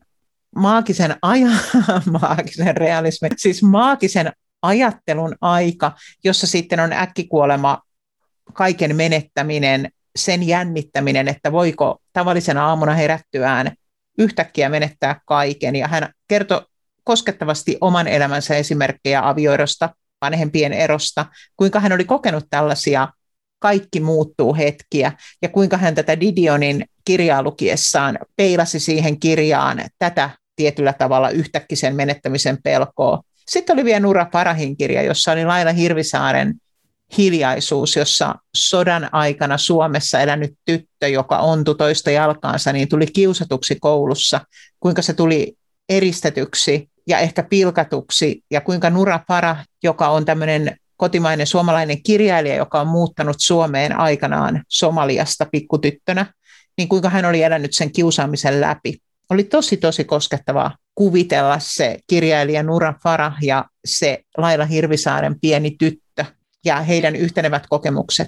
maagisen 0.56 1.16
ajan, 1.22 1.60
maagisen 2.22 2.78
realismin, 2.78 3.32
siis 3.38 3.64
maagisen 3.64 4.32
ajattelun 4.62 5.36
aika, 5.42 5.92
jossa 6.24 6.48
sitten 6.48 6.80
on 6.80 6.94
äkkikuolema 6.94 7.82
kaiken 8.54 8.96
menettäminen, 8.96 9.90
sen 10.16 10.48
jännittäminen, 10.48 11.28
että 11.28 11.52
voiko 11.52 11.98
tavallisena 12.14 12.68
aamuna 12.68 12.94
herättyään 12.94 13.72
yhtäkkiä 14.18 14.70
menettää 14.70 15.22
kaiken. 15.26 15.76
Ja 15.76 15.88
hän 15.88 16.14
kertoi 16.28 16.66
koskettavasti 17.04 17.78
oman 17.82 18.08
elämänsä 18.08 18.56
esimerkkejä 18.56 19.30
avioerosta, 19.30 19.90
vanhempien 20.22 20.74
erosta, 20.74 21.26
kuinka 21.58 21.80
hän 21.80 21.94
oli 21.94 22.06
kokenut 22.06 22.46
tällaisia 22.50 23.08
kaikki 23.60 24.00
muuttuu 24.00 24.56
hetkiä, 24.56 25.12
ja 25.42 25.50
kuinka 25.50 25.78
hän 25.78 25.96
tätä 25.96 26.20
Didionin 26.20 26.86
kirjaa 27.06 27.44
lukiessaan 27.44 28.20
peilasi 28.36 28.80
siihen 28.80 29.20
kirjaan 29.20 29.84
tätä 30.00 30.30
tietyllä 30.56 30.94
tavalla 30.94 31.30
yhtäkkisen 31.30 31.96
menettämisen 31.96 32.58
pelkoa. 32.64 33.22
Sitten 33.48 33.74
oli 33.74 33.86
vielä 33.86 34.00
Nura 34.00 34.26
Parahin 34.26 34.78
kirja, 34.78 35.02
jossa 35.02 35.32
oli 35.32 35.46
Laila 35.46 35.72
Hirvisaaren 35.72 36.54
hiljaisuus, 37.18 37.96
jossa 37.96 38.36
sodan 38.56 39.10
aikana 39.12 39.58
Suomessa 39.58 40.22
elänyt 40.22 40.54
tyttö, 40.66 41.08
joka 41.08 41.38
ontui 41.38 41.76
toista 41.76 42.12
jalkaansa, 42.12 42.74
niin 42.74 42.90
tuli 42.90 43.06
kiusatuksi 43.06 43.78
koulussa, 43.82 44.42
kuinka 44.80 45.02
se 45.02 45.14
tuli 45.14 45.54
eristetyksi 45.90 46.90
ja 47.08 47.20
ehkä 47.20 47.44
pilkatuksi, 47.44 48.44
ja 48.52 48.62
kuinka 48.62 48.90
Nura 48.90 49.20
Para, 49.28 49.56
joka 49.84 50.10
on 50.10 50.26
tämmöinen 50.26 50.78
kotimainen 50.98 51.48
suomalainen 51.48 52.04
kirjailija, 52.04 52.56
joka 52.56 52.82
on 52.82 52.88
muuttanut 52.88 53.36
Suomeen 53.40 54.00
aikanaan 54.00 54.64
Somaliasta 54.68 55.46
pikkutyttönä, 55.52 56.26
niin 56.78 56.90
kuinka 56.90 57.10
hän 57.10 57.26
oli 57.26 57.44
elänyt 57.44 57.74
sen 57.74 57.92
kiusaamisen 57.92 58.62
läpi. 58.62 58.98
Oli 59.30 59.44
tosi, 59.44 59.78
tosi 59.78 60.04
koskettavaa 60.04 60.78
kuvitella 60.96 61.60
se 61.60 62.00
kirjailija 62.08 62.64
Nura 62.64 62.94
Farah 63.04 63.36
ja 63.42 63.66
se 63.86 64.20
Laila 64.38 64.66
Hirvisaaren 64.66 65.40
pieni 65.40 65.76
tyttö 65.80 66.03
ja 66.66 66.82
heidän 66.82 67.16
yhtenevät 67.16 67.64
kokemukset. 67.70 68.28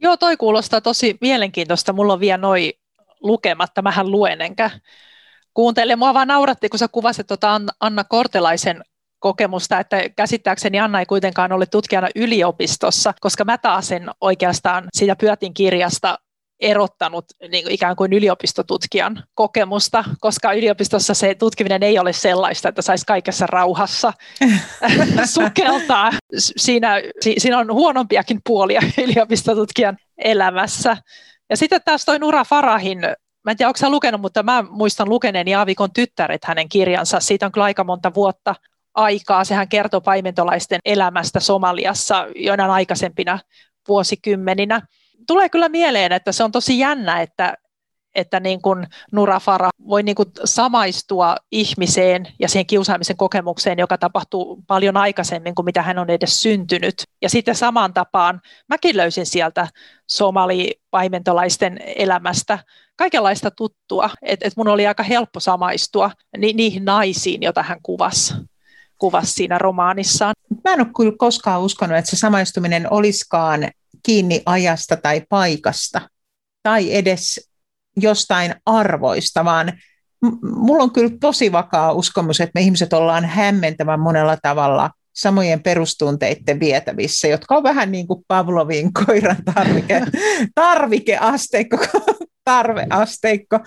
Joo, 0.00 0.16
toi 0.16 0.36
kuulostaa 0.36 0.80
tosi 0.80 1.18
mielenkiintoista. 1.20 1.92
Mulla 1.92 2.12
on 2.12 2.20
vielä 2.20 2.36
noin 2.36 2.72
lukematta, 3.20 3.82
mähän 3.82 4.10
luen 4.10 4.40
enkä 4.40 4.70
kuuntele. 5.54 5.96
Mua 5.96 6.14
vaan 6.14 6.28
nauratti, 6.28 6.68
kun 6.68 6.78
sä 6.78 6.88
kuvasit 6.88 7.26
tuota 7.26 7.60
Anna 7.80 8.04
Kortelaisen 8.04 8.84
kokemusta, 9.18 9.80
että 9.80 10.08
käsittääkseni 10.16 10.80
Anna 10.80 11.00
ei 11.00 11.06
kuitenkaan 11.06 11.52
ole 11.52 11.66
tutkijana 11.66 12.08
yliopistossa, 12.16 13.14
koska 13.20 13.44
mä 13.44 13.58
taas 13.58 13.90
oikeastaan 14.20 14.84
siitä 14.92 15.16
Pyötin 15.16 15.54
kirjasta 15.54 16.18
erottanut 16.60 17.24
niin 17.50 17.64
kuin 17.64 17.74
ikään 17.74 17.96
kuin 17.96 18.12
yliopistotutkijan 18.12 19.24
kokemusta, 19.34 20.04
koska 20.20 20.52
yliopistossa 20.52 21.14
se 21.14 21.34
tutkiminen 21.34 21.82
ei 21.82 21.98
ole 21.98 22.12
sellaista, 22.12 22.68
että 22.68 22.82
saisi 22.82 23.06
kaikessa 23.06 23.46
rauhassa 23.46 24.12
sukeltaa. 25.34 26.10
Siinä, 26.36 26.94
siinä 27.38 27.58
on 27.58 27.72
huonompiakin 27.72 28.40
puolia 28.46 28.80
yliopistotutkijan 29.04 29.96
elämässä. 30.18 30.96
Ja 31.50 31.56
sitten 31.56 31.80
taas 31.84 32.04
toi 32.04 32.18
Nura 32.18 32.44
Farahin 32.44 33.00
Mä 33.44 33.50
en 33.50 33.56
tiedä, 33.56 33.68
onko 33.68 33.90
lukenut, 33.90 34.20
mutta 34.20 34.42
mä 34.42 34.64
muistan 34.70 35.08
lukeneeni 35.08 35.54
Aavikon 35.54 35.92
tyttäret 35.92 36.44
hänen 36.44 36.68
kirjansa. 36.68 37.20
Siitä 37.20 37.46
on 37.46 37.52
kyllä 37.52 37.64
aika 37.64 37.84
monta 37.84 38.14
vuotta 38.14 38.54
aikaa. 38.94 39.44
Sehän 39.44 39.68
kertoo 39.68 40.00
paimentolaisten 40.00 40.80
elämästä 40.84 41.40
Somaliassa 41.40 42.26
joinain 42.36 42.70
aikaisempina 42.70 43.38
vuosikymmeninä 43.88 44.80
tulee 45.26 45.48
kyllä 45.48 45.68
mieleen, 45.68 46.12
että 46.12 46.32
se 46.32 46.44
on 46.44 46.52
tosi 46.52 46.78
jännä, 46.78 47.22
että, 47.22 47.54
että 48.14 48.40
niin 48.40 48.62
kuin 48.62 48.86
Nura 49.12 49.40
Farah 49.40 49.70
voi 49.88 50.02
niin 50.02 50.14
kuin 50.14 50.28
samaistua 50.44 51.36
ihmiseen 51.52 52.26
ja 52.38 52.48
siihen 52.48 52.66
kiusaamisen 52.66 53.16
kokemukseen, 53.16 53.78
joka 53.78 53.98
tapahtuu 53.98 54.62
paljon 54.66 54.96
aikaisemmin 54.96 55.54
kuin 55.54 55.64
mitä 55.64 55.82
hän 55.82 55.98
on 55.98 56.10
edes 56.10 56.42
syntynyt. 56.42 56.94
Ja 57.22 57.28
sitten 57.28 57.54
samaan 57.54 57.94
tapaan 57.94 58.40
mäkin 58.68 58.96
löysin 58.96 59.26
sieltä 59.26 59.68
somali-paimentolaisten 60.06 61.80
elämästä 61.96 62.58
kaikenlaista 62.96 63.50
tuttua, 63.50 64.10
että 64.22 64.46
et 64.46 64.56
mun 64.56 64.68
oli 64.68 64.86
aika 64.86 65.02
helppo 65.02 65.40
samaistua 65.40 66.10
ni- 66.38 66.52
niihin 66.52 66.84
naisiin, 66.84 67.42
joita 67.42 67.62
hän 67.62 67.78
kuvasi 67.82 68.34
kuvasi 69.00 69.32
siinä 69.32 69.58
romaanissaan. 69.58 70.34
Mä 70.64 70.72
en 70.72 70.80
ole 70.80 70.88
kyllä 70.96 71.12
koskaan 71.18 71.60
uskonut, 71.60 71.96
että 71.96 72.10
se 72.10 72.16
samaistuminen 72.16 72.92
olisikaan 72.92 73.70
kiinni 74.02 74.42
ajasta 74.46 74.96
tai 74.96 75.22
paikasta 75.28 76.00
tai 76.62 76.94
edes 76.94 77.50
jostain 77.96 78.54
arvoista, 78.66 79.44
vaan 79.44 79.72
mulla 80.42 80.82
on 80.82 80.90
kyllä 80.90 81.10
tosi 81.20 81.52
vakaa 81.52 81.92
uskomus, 81.92 82.40
että 82.40 82.50
me 82.54 82.60
ihmiset 82.60 82.92
ollaan 82.92 83.24
hämmentävän 83.24 84.00
monella 84.00 84.36
tavalla 84.42 84.90
samojen 85.14 85.62
perustunteiden 85.62 86.60
vietävissä, 86.60 87.28
jotka 87.28 87.56
on 87.56 87.62
vähän 87.62 87.92
niin 87.92 88.06
kuin 88.06 88.24
Pavlovin 88.28 88.92
koiran 88.92 89.44
tarvike, 89.54 90.02
tarvikeasteikko, 90.54 91.76
tarveasteikko. 92.44 93.58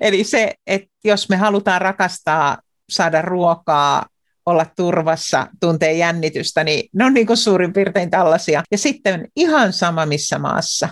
Eli 0.00 0.24
se, 0.24 0.54
että 0.66 0.88
jos 1.04 1.28
me 1.28 1.36
halutaan 1.36 1.80
rakastaa, 1.80 2.58
saada 2.90 3.22
ruokaa, 3.22 4.06
olla 4.46 4.66
turvassa, 4.76 5.46
tuntee 5.60 5.92
jännitystä, 5.92 6.64
niin 6.64 6.88
ne 6.92 7.04
on 7.04 7.14
niin 7.14 7.26
kuin 7.26 7.36
suurin 7.36 7.72
piirtein 7.72 8.10
tällaisia. 8.10 8.62
Ja 8.70 8.78
sitten 8.78 9.28
ihan 9.36 9.72
sama 9.72 10.06
missä 10.06 10.38
maassa 10.38 10.88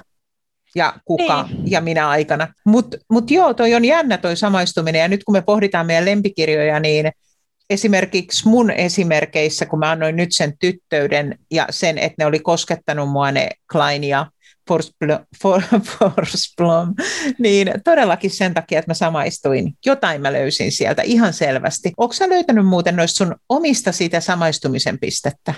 ja 0.74 0.94
kuka 1.04 1.42
niin. 1.42 1.70
ja 1.70 1.80
minä 1.80 2.08
aikana. 2.08 2.48
Mutta 2.66 2.96
mut 3.10 3.30
joo, 3.30 3.54
toi 3.54 3.74
on 3.74 3.84
jännä 3.84 4.18
toi 4.18 4.36
samaistuminen 4.36 5.00
ja 5.00 5.08
nyt 5.08 5.24
kun 5.24 5.32
me 5.32 5.42
pohditaan 5.42 5.86
meidän 5.86 6.04
lempikirjoja, 6.04 6.80
niin 6.80 7.10
esimerkiksi 7.70 8.48
mun 8.48 8.70
esimerkeissä, 8.70 9.66
kun 9.66 9.78
mä 9.78 9.90
annoin 9.90 10.16
nyt 10.16 10.32
sen 10.32 10.58
tyttöyden 10.58 11.38
ja 11.50 11.66
sen, 11.70 11.98
että 11.98 12.14
ne 12.18 12.26
oli 12.26 12.38
koskettanut 12.38 13.10
mua 13.10 13.32
ne 13.32 13.48
Klein 13.72 14.04
ja 14.04 14.26
Forsblom, 15.98 16.94
niin 17.38 17.72
todellakin 17.85 18.30
sen 18.30 18.54
takia, 18.54 18.78
että 18.78 18.90
mä 18.90 18.94
samaistuin. 18.94 19.74
Jotain 19.87 20.20
mä 20.20 20.33
löysin 20.33 20.72
sieltä 20.72 21.02
ihan 21.02 21.33
selvästi. 21.33 21.92
Onko 21.96 22.12
sä 22.12 22.28
löytänyt 22.28 22.66
muuten 22.66 22.96
noista 22.96 23.16
sun 23.16 23.37
omista 23.48 23.92
siitä 23.92 24.20
samaistumisen 24.20 24.98
pistettä? 24.98 25.54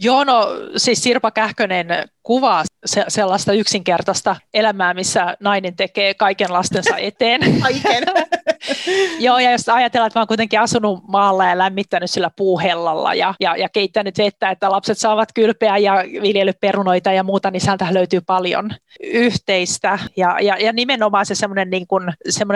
Joo, 0.00 0.24
no 0.24 0.46
siis 0.76 1.02
Sirpa 1.02 1.30
Kähkönen 1.30 1.86
kuvaa 2.22 2.64
se, 2.86 3.04
sellaista 3.08 3.52
yksinkertaista 3.52 4.36
elämää, 4.54 4.94
missä 4.94 5.36
nainen 5.40 5.76
tekee 5.76 6.14
kaiken 6.14 6.52
lastensa 6.52 6.96
eteen. 7.08 7.40
Kaiken. 7.60 8.02
Joo, 9.18 9.38
ja 9.38 9.52
jos 9.52 9.68
ajatellaan, 9.68 10.06
että 10.06 10.18
mä 10.18 10.20
oon 10.20 10.28
kuitenkin 10.28 10.60
asunut 10.60 11.08
maalla 11.08 11.44
ja 11.44 11.58
lämmittänyt 11.58 12.10
sillä 12.10 12.30
puuhellalla 12.36 13.14
ja, 13.14 13.34
ja, 13.40 13.56
ja 13.56 13.68
keittänyt 13.68 14.18
vettä, 14.18 14.50
että 14.50 14.70
lapset 14.70 14.98
saavat 14.98 15.28
kylpeä 15.34 15.78
ja 15.78 15.94
viljellyt 16.22 16.60
perunoita 16.60 17.12
ja 17.12 17.22
muuta, 17.22 17.50
niin 17.50 17.60
sieltä 17.60 17.86
löytyy 17.90 18.20
paljon 18.20 18.70
yhteistä. 19.02 19.98
Ja, 20.16 20.36
ja, 20.40 20.56
ja 20.56 20.72
nimenomaan 20.72 21.26
se 21.26 21.34
semmoinen 21.34 21.70
niin 21.70 21.86
kuin, 21.86 22.12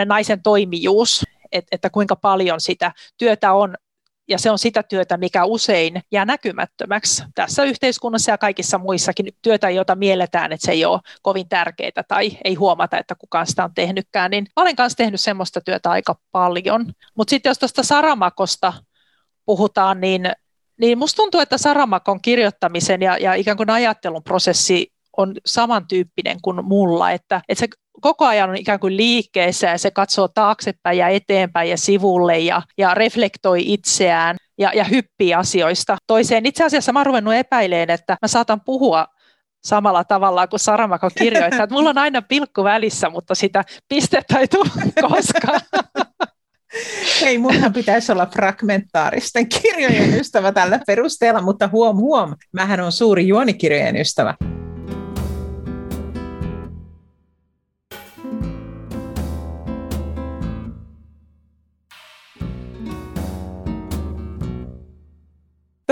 naisen 0.06 0.42
toimijuus, 0.42 1.24
että, 1.52 1.68
että 1.72 1.90
kuinka 1.90 2.16
paljon 2.16 2.60
sitä 2.60 2.92
työtä 3.18 3.52
on 3.52 3.74
ja 4.28 4.38
se 4.38 4.50
on 4.50 4.58
sitä 4.58 4.82
työtä, 4.82 5.16
mikä 5.16 5.44
usein 5.44 6.02
jää 6.12 6.24
näkymättömäksi 6.24 7.24
tässä 7.34 7.64
yhteiskunnassa 7.64 8.30
ja 8.30 8.38
kaikissa 8.38 8.78
muissakin 8.78 9.26
työtä, 9.42 9.70
jota 9.70 9.96
mielletään, 9.96 10.52
että 10.52 10.66
se 10.66 10.72
ei 10.72 10.84
ole 10.84 11.00
kovin 11.22 11.48
tärkeää 11.48 12.02
tai 12.08 12.30
ei 12.44 12.54
huomata, 12.54 12.98
että 12.98 13.14
kukaan 13.14 13.46
sitä 13.46 13.64
on 13.64 13.74
tehnytkään. 13.74 14.30
Niin 14.30 14.46
olen 14.56 14.76
kanssa 14.76 14.96
tehnyt 14.96 15.20
semmoista 15.20 15.60
työtä 15.60 15.90
aika 15.90 16.14
paljon. 16.32 16.92
Mutta 17.14 17.30
sitten 17.30 17.50
jos 17.50 17.58
tuosta 17.58 17.82
Saramakosta 17.82 18.72
puhutaan, 19.46 20.00
niin, 20.00 20.32
niin 20.80 20.98
musta 20.98 21.16
tuntuu, 21.16 21.40
että 21.40 21.58
Saramakon 21.58 22.20
kirjoittamisen 22.22 23.02
ja, 23.02 23.18
ja 23.18 23.34
ikään 23.34 23.56
kuin 23.56 23.70
ajattelun 23.70 24.22
prosessi 24.24 24.91
on 25.16 25.34
samantyyppinen 25.46 26.38
kuin 26.42 26.64
mulla, 26.64 27.10
että, 27.10 27.40
että 27.48 27.60
se 27.60 27.68
koko 28.00 28.26
ajan 28.26 28.50
on 28.50 28.56
ikään 28.56 28.80
kuin 28.80 28.96
liikkeessä 28.96 29.66
ja 29.66 29.78
se 29.78 29.90
katsoo 29.90 30.28
taaksepäin 30.28 30.98
ja 30.98 31.08
eteenpäin 31.08 31.70
ja 31.70 31.76
sivulle 31.76 32.38
ja, 32.38 32.62
ja 32.78 32.94
reflektoi 32.94 33.72
itseään 33.72 34.36
ja, 34.58 34.72
ja 34.74 34.84
hyppii 34.84 35.34
asioista 35.34 35.96
toiseen. 36.06 36.46
Itse 36.46 36.64
asiassa 36.64 36.92
mä 36.92 36.98
oon 36.98 37.06
ruvennut 37.06 37.34
epäileen, 37.34 37.90
että 37.90 38.16
mä 38.22 38.28
saatan 38.28 38.60
puhua 38.60 39.06
samalla 39.64 40.04
tavalla 40.04 40.46
kuin 40.46 40.60
Saramako 40.60 41.10
kirjoittaa. 41.18 41.64
Että 41.64 41.74
mulla 41.74 41.90
on 41.90 41.98
aina 41.98 42.22
pilkku 42.22 42.64
välissä, 42.64 43.10
mutta 43.10 43.34
sitä 43.34 43.64
pistettä 43.88 44.38
ei 44.38 44.48
tule 44.48 44.70
koskaan. 45.00 45.60
Ei, 47.22 47.38
munhan 47.38 47.72
pitäisi 47.72 48.12
olla 48.12 48.26
fragmentaaristen 48.26 49.48
kirjojen 49.48 50.14
ystävä 50.20 50.52
tällä 50.52 50.80
perusteella, 50.86 51.42
mutta 51.42 51.68
huom 51.72 51.96
huom, 51.96 52.34
mähän 52.52 52.80
on 52.80 52.92
suuri 52.92 53.28
juonikirjojen 53.28 53.96
ystävä. 53.96 54.34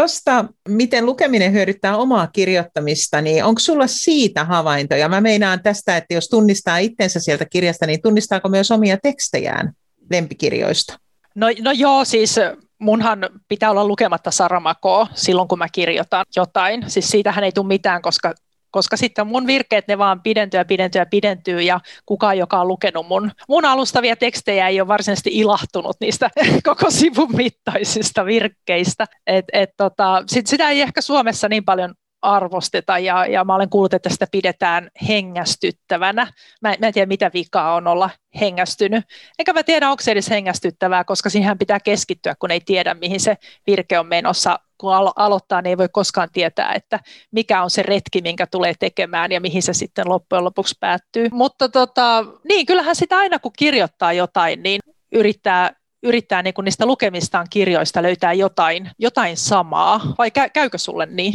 Tuosta, 0.00 0.44
miten 0.68 1.06
lukeminen 1.06 1.52
hyödyttää 1.52 1.96
omaa 1.96 2.26
kirjoittamista, 2.26 3.20
niin 3.20 3.44
onko 3.44 3.58
sulla 3.58 3.86
siitä 3.86 4.44
havaintoja? 4.44 5.08
Mä 5.08 5.20
meinaan 5.20 5.62
tästä, 5.62 5.96
että 5.96 6.14
jos 6.14 6.28
tunnistaa 6.28 6.78
itsensä 6.78 7.20
sieltä 7.20 7.44
kirjasta, 7.44 7.86
niin 7.86 8.02
tunnistaako 8.02 8.48
myös 8.48 8.70
omia 8.70 8.96
tekstejään 9.02 9.72
lempikirjoista? 10.10 10.98
No, 11.34 11.46
no 11.62 11.72
joo, 11.72 12.04
siis 12.04 12.36
munhan 12.78 13.20
pitää 13.48 13.70
olla 13.70 13.84
lukematta 13.84 14.30
Saramakoa 14.30 15.06
silloin, 15.14 15.48
kun 15.48 15.58
mä 15.58 15.66
kirjoitan 15.72 16.24
jotain. 16.36 16.84
Siis 16.90 17.10
siitähän 17.10 17.44
ei 17.44 17.52
tule 17.52 17.66
mitään, 17.66 18.02
koska 18.02 18.34
koska 18.70 18.96
sitten 18.96 19.26
mun 19.26 19.46
virkeet 19.46 19.88
ne 19.88 19.98
vaan 19.98 20.22
pidentyy 20.22 20.60
ja 20.60 20.64
pidentyy 20.64 21.00
ja 21.00 21.06
pidentyy 21.06 21.62
ja 21.62 21.80
kukaan, 22.06 22.38
joka 22.38 22.60
on 22.60 22.68
lukenut 22.68 23.08
mun, 23.08 23.30
mun 23.48 23.64
alustavia 23.64 24.16
tekstejä 24.16 24.68
ei 24.68 24.80
ole 24.80 24.88
varsinaisesti 24.88 25.30
ilahtunut 25.32 25.96
niistä 26.00 26.30
koko 26.68 26.90
sivun 26.90 27.36
mittaisista 27.36 28.24
virkkeistä. 28.24 29.06
Et, 29.26 29.44
et 29.52 29.70
tota, 29.76 30.22
sit 30.26 30.46
sitä 30.46 30.70
ei 30.70 30.80
ehkä 30.80 31.00
Suomessa 31.00 31.48
niin 31.48 31.64
paljon 31.64 31.94
arvosteta 32.22 32.98
ja, 32.98 33.26
ja 33.26 33.44
mä 33.44 33.54
olen 33.54 33.70
kuullut, 33.70 33.94
että 33.94 34.10
sitä 34.10 34.26
pidetään 34.32 34.88
hengästyttävänä. 35.08 36.26
Mä, 36.62 36.74
mä 36.80 36.86
en 36.86 36.92
tiedä, 36.92 37.06
mitä 37.06 37.30
vikaa 37.34 37.74
on 37.74 37.86
olla 37.86 38.10
hengästynyt. 38.40 39.04
Enkä 39.38 39.52
mä 39.52 39.62
tiedä, 39.62 39.90
onko 39.90 40.02
se 40.02 40.10
edes 40.10 40.30
hengästyttävää, 40.30 41.04
koska 41.04 41.30
siihen 41.30 41.58
pitää 41.58 41.80
keskittyä, 41.80 42.34
kun 42.38 42.50
ei 42.50 42.60
tiedä, 42.60 42.94
mihin 42.94 43.20
se 43.20 43.36
virke 43.66 43.98
on 43.98 44.06
menossa. 44.06 44.58
Kun 44.78 44.92
alo- 44.92 45.12
aloittaa, 45.16 45.62
niin 45.62 45.70
ei 45.70 45.78
voi 45.78 45.88
koskaan 45.92 46.28
tietää, 46.32 46.72
että 46.72 47.00
mikä 47.30 47.62
on 47.62 47.70
se 47.70 47.82
retki, 47.82 48.22
minkä 48.22 48.46
tulee 48.46 48.74
tekemään 48.78 49.32
ja 49.32 49.40
mihin 49.40 49.62
se 49.62 49.72
sitten 49.72 50.08
loppujen 50.08 50.44
lopuksi 50.44 50.76
päättyy. 50.80 51.28
Mutta 51.32 51.68
tota, 51.68 52.24
niin, 52.48 52.66
kyllähän 52.66 52.96
sitä 52.96 53.18
aina, 53.18 53.38
kun 53.38 53.52
kirjoittaa 53.58 54.12
jotain, 54.12 54.62
niin 54.62 54.80
yrittää 55.12 55.72
yrittää 56.02 56.42
niin 56.42 56.54
kuin 56.54 56.64
niistä 56.64 56.86
lukemistaan 56.86 57.46
kirjoista 57.50 58.02
löytää 58.02 58.32
jotain, 58.32 58.90
jotain 58.98 59.36
samaa, 59.36 60.00
vai 60.18 60.30
käykö 60.30 60.78
sulle 60.78 61.06
niin? 61.06 61.34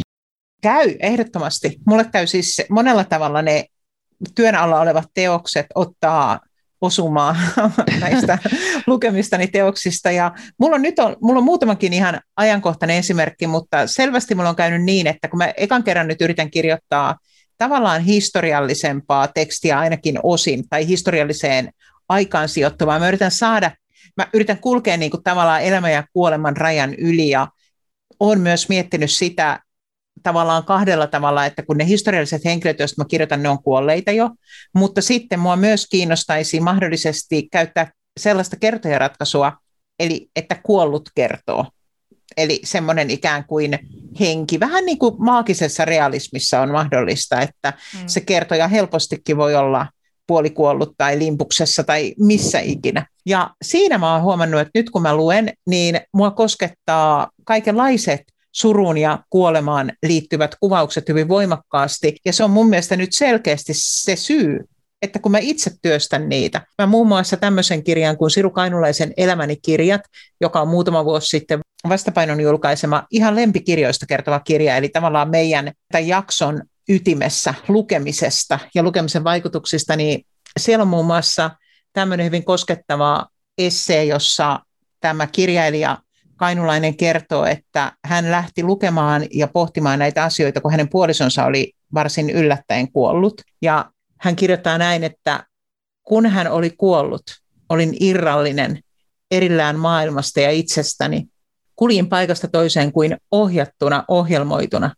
Käy, 0.66 0.96
ehdottomasti. 1.00 1.78
Mulle 1.86 2.04
käy 2.12 2.26
siis 2.26 2.62
monella 2.68 3.04
tavalla 3.04 3.42
ne 3.42 3.64
työn 4.34 4.54
alla 4.54 4.80
olevat 4.80 5.04
teokset 5.14 5.66
ottaa 5.74 6.40
osumaa 6.80 7.36
näistä 8.00 8.38
lukemistani 8.86 9.46
teoksista. 9.46 10.10
Ja 10.10 10.32
mulla 10.58 10.74
on 10.74 10.82
nyt 10.82 10.98
on, 10.98 11.16
mulla 11.22 11.38
on 11.38 11.44
muutamakin 11.44 11.92
ihan 11.92 12.20
ajankohtainen 12.36 12.96
esimerkki, 12.96 13.46
mutta 13.46 13.86
selvästi 13.86 14.34
mulla 14.34 14.48
on 14.48 14.56
käynyt 14.56 14.82
niin, 14.82 15.06
että 15.06 15.28
kun 15.28 15.38
mä 15.38 15.52
ekan 15.56 15.84
kerran 15.84 16.08
nyt 16.08 16.20
yritän 16.20 16.50
kirjoittaa 16.50 17.16
tavallaan 17.58 18.02
historiallisempaa 18.02 19.28
tekstiä 19.28 19.78
ainakin 19.78 20.18
osin, 20.22 20.68
tai 20.68 20.86
historialliseen 20.88 21.70
aikaan 22.08 22.48
sijoittuvaa, 22.48 22.98
mä 22.98 23.08
yritän 23.08 23.30
saada, 23.30 23.70
mä 24.16 24.28
yritän 24.34 24.58
kulkea 24.58 24.96
niin 24.96 25.10
kuin 25.10 25.22
tavallaan 25.22 25.62
elämän 25.62 25.92
ja 25.92 26.04
kuoleman 26.12 26.56
rajan 26.56 26.94
yli, 26.94 27.28
ja 27.28 27.48
olen 28.20 28.40
myös 28.40 28.68
miettinyt 28.68 29.10
sitä, 29.10 29.60
tavallaan 30.22 30.64
kahdella 30.64 31.06
tavalla, 31.06 31.46
että 31.46 31.62
kun 31.62 31.76
ne 31.76 31.86
historialliset 31.86 32.44
henkilöt, 32.44 32.78
joista 32.78 33.02
mä 33.02 33.08
kirjoitan, 33.08 33.42
ne 33.42 33.48
on 33.48 33.62
kuolleita 33.62 34.12
jo, 34.12 34.30
mutta 34.74 35.02
sitten 35.02 35.40
mua 35.40 35.56
myös 35.56 35.86
kiinnostaisi 35.90 36.60
mahdollisesti 36.60 37.48
käyttää 37.52 37.90
sellaista 38.20 38.56
kertojaratkaisua, 38.56 39.52
eli 39.98 40.28
että 40.36 40.56
kuollut 40.62 41.10
kertoo. 41.14 41.66
Eli 42.36 42.60
semmoinen 42.64 43.10
ikään 43.10 43.44
kuin 43.44 43.78
henki, 44.20 44.60
vähän 44.60 44.86
niin 44.86 44.98
kuin 44.98 45.14
maagisessa 45.18 45.84
realismissa 45.84 46.60
on 46.60 46.72
mahdollista, 46.72 47.40
että 47.40 47.72
mm. 47.94 48.06
se 48.06 48.20
kertoja 48.20 48.68
helpostikin 48.68 49.36
voi 49.36 49.54
olla 49.54 49.86
puolikuollut 50.26 50.94
tai 50.98 51.18
limpuksessa 51.18 51.84
tai 51.84 52.14
missä 52.18 52.60
ikinä. 52.60 53.06
Ja 53.26 53.50
siinä 53.62 53.98
mä 53.98 54.12
oon 54.12 54.22
huomannut, 54.22 54.60
että 54.60 54.70
nyt 54.74 54.90
kun 54.90 55.02
mä 55.02 55.16
luen, 55.16 55.52
niin 55.66 56.00
mua 56.14 56.30
koskettaa 56.30 57.30
kaikenlaiset 57.44 58.22
suruun 58.56 58.98
ja 58.98 59.18
kuolemaan 59.30 59.92
liittyvät 60.02 60.54
kuvaukset 60.60 61.08
hyvin 61.08 61.28
voimakkaasti. 61.28 62.16
Ja 62.24 62.32
se 62.32 62.44
on 62.44 62.50
mun 62.50 62.68
mielestä 62.68 62.96
nyt 62.96 63.12
selkeästi 63.12 63.72
se 63.74 64.16
syy, 64.16 64.58
että 65.02 65.18
kun 65.18 65.32
mä 65.32 65.38
itse 65.38 65.70
työstän 65.82 66.28
niitä, 66.28 66.66
mä 66.78 66.86
muun 66.86 67.08
muassa 67.08 67.36
tämmöisen 67.36 67.84
kirjan 67.84 68.16
kuin 68.16 68.30
Siru 68.30 68.50
Kainulaisen 68.50 69.12
Elämäni 69.16 69.56
kirjat, 69.56 70.00
joka 70.40 70.60
on 70.60 70.68
muutama 70.68 71.04
vuosi 71.04 71.28
sitten 71.28 71.60
vastapainon 71.88 72.40
julkaisema 72.40 73.06
ihan 73.10 73.36
lempikirjoista 73.36 74.06
kertova 74.06 74.40
kirja, 74.40 74.76
eli 74.76 74.88
tavallaan 74.88 75.30
meidän 75.30 75.72
tämän 75.92 76.08
jakson 76.08 76.62
ytimessä 76.88 77.54
lukemisesta 77.68 78.58
ja 78.74 78.82
lukemisen 78.82 79.24
vaikutuksista, 79.24 79.96
niin 79.96 80.26
siellä 80.58 80.82
on 80.82 80.88
muun 80.88 81.06
muassa 81.06 81.50
tämmöinen 81.92 82.26
hyvin 82.26 82.44
koskettava 82.44 83.26
essee, 83.58 84.04
jossa 84.04 84.60
tämä 85.00 85.26
kirjailija 85.26 85.98
Kainulainen 86.36 86.96
kertoo, 86.96 87.44
että 87.44 87.92
hän 88.04 88.30
lähti 88.30 88.62
lukemaan 88.62 89.26
ja 89.34 89.48
pohtimaan 89.48 89.98
näitä 89.98 90.24
asioita, 90.24 90.60
kun 90.60 90.70
hänen 90.70 90.88
puolisonsa 90.88 91.44
oli 91.44 91.72
varsin 91.94 92.30
yllättäen 92.30 92.92
kuollut. 92.92 93.42
Ja 93.62 93.90
hän 94.20 94.36
kirjoittaa 94.36 94.78
näin, 94.78 95.04
että 95.04 95.46
kun 96.02 96.26
hän 96.26 96.50
oli 96.50 96.70
kuollut, 96.70 97.22
olin 97.68 97.96
irrallinen 98.00 98.80
erillään 99.30 99.78
maailmasta 99.78 100.40
ja 100.40 100.50
itsestäni. 100.50 101.26
Kuljin 101.76 102.08
paikasta 102.08 102.48
toiseen 102.48 102.92
kuin 102.92 103.16
ohjattuna, 103.30 104.04
ohjelmoituna. 104.08 104.94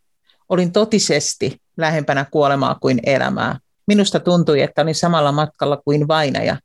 Olin 0.49 0.71
totisesti 0.71 1.57
lähempänä 1.77 2.25
kuolemaa 2.31 2.75
kuin 2.75 2.99
elämää. 3.03 3.59
Minusta 3.87 4.19
tuntui, 4.19 4.61
että 4.61 4.81
olin 4.81 4.95
samalla 4.95 5.31
matkalla 5.31 5.77
kuin 5.77 6.07
vainaja, 6.07 6.57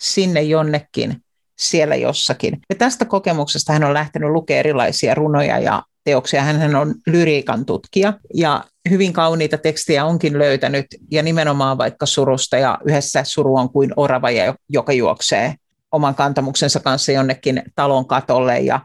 sinne 0.00 0.42
jonnekin, 0.42 1.24
siellä 1.60 1.96
jossakin. 1.96 2.60
Ja 2.70 2.76
tästä 2.76 3.04
kokemuksesta 3.04 3.72
hän 3.72 3.84
on 3.84 3.94
lähtenyt 3.94 4.30
lukemaan 4.30 4.58
erilaisia 4.58 5.14
runoja 5.14 5.58
ja 5.58 5.82
teoksia. 6.04 6.42
Hän 6.42 6.76
on 6.76 6.94
lyriikan 7.06 7.66
tutkija 7.66 8.12
ja 8.34 8.64
hyvin 8.90 9.12
kauniita 9.12 9.58
tekstiä 9.58 10.04
onkin 10.04 10.38
löytänyt 10.38 10.86
ja 11.10 11.22
nimenomaan 11.22 11.78
vaikka 11.78 12.06
surusta 12.06 12.58
ja 12.58 12.78
yhdessä 12.84 13.24
suru 13.24 13.56
on 13.56 13.70
kuin 13.70 13.92
orava, 13.96 14.28
joka 14.68 14.92
juoksee 14.92 15.54
oman 15.92 16.14
kantamuksensa 16.14 16.80
kanssa 16.80 17.12
jonnekin 17.12 17.62
talon 17.74 18.06
katolle 18.06 18.60
ja 18.60 18.80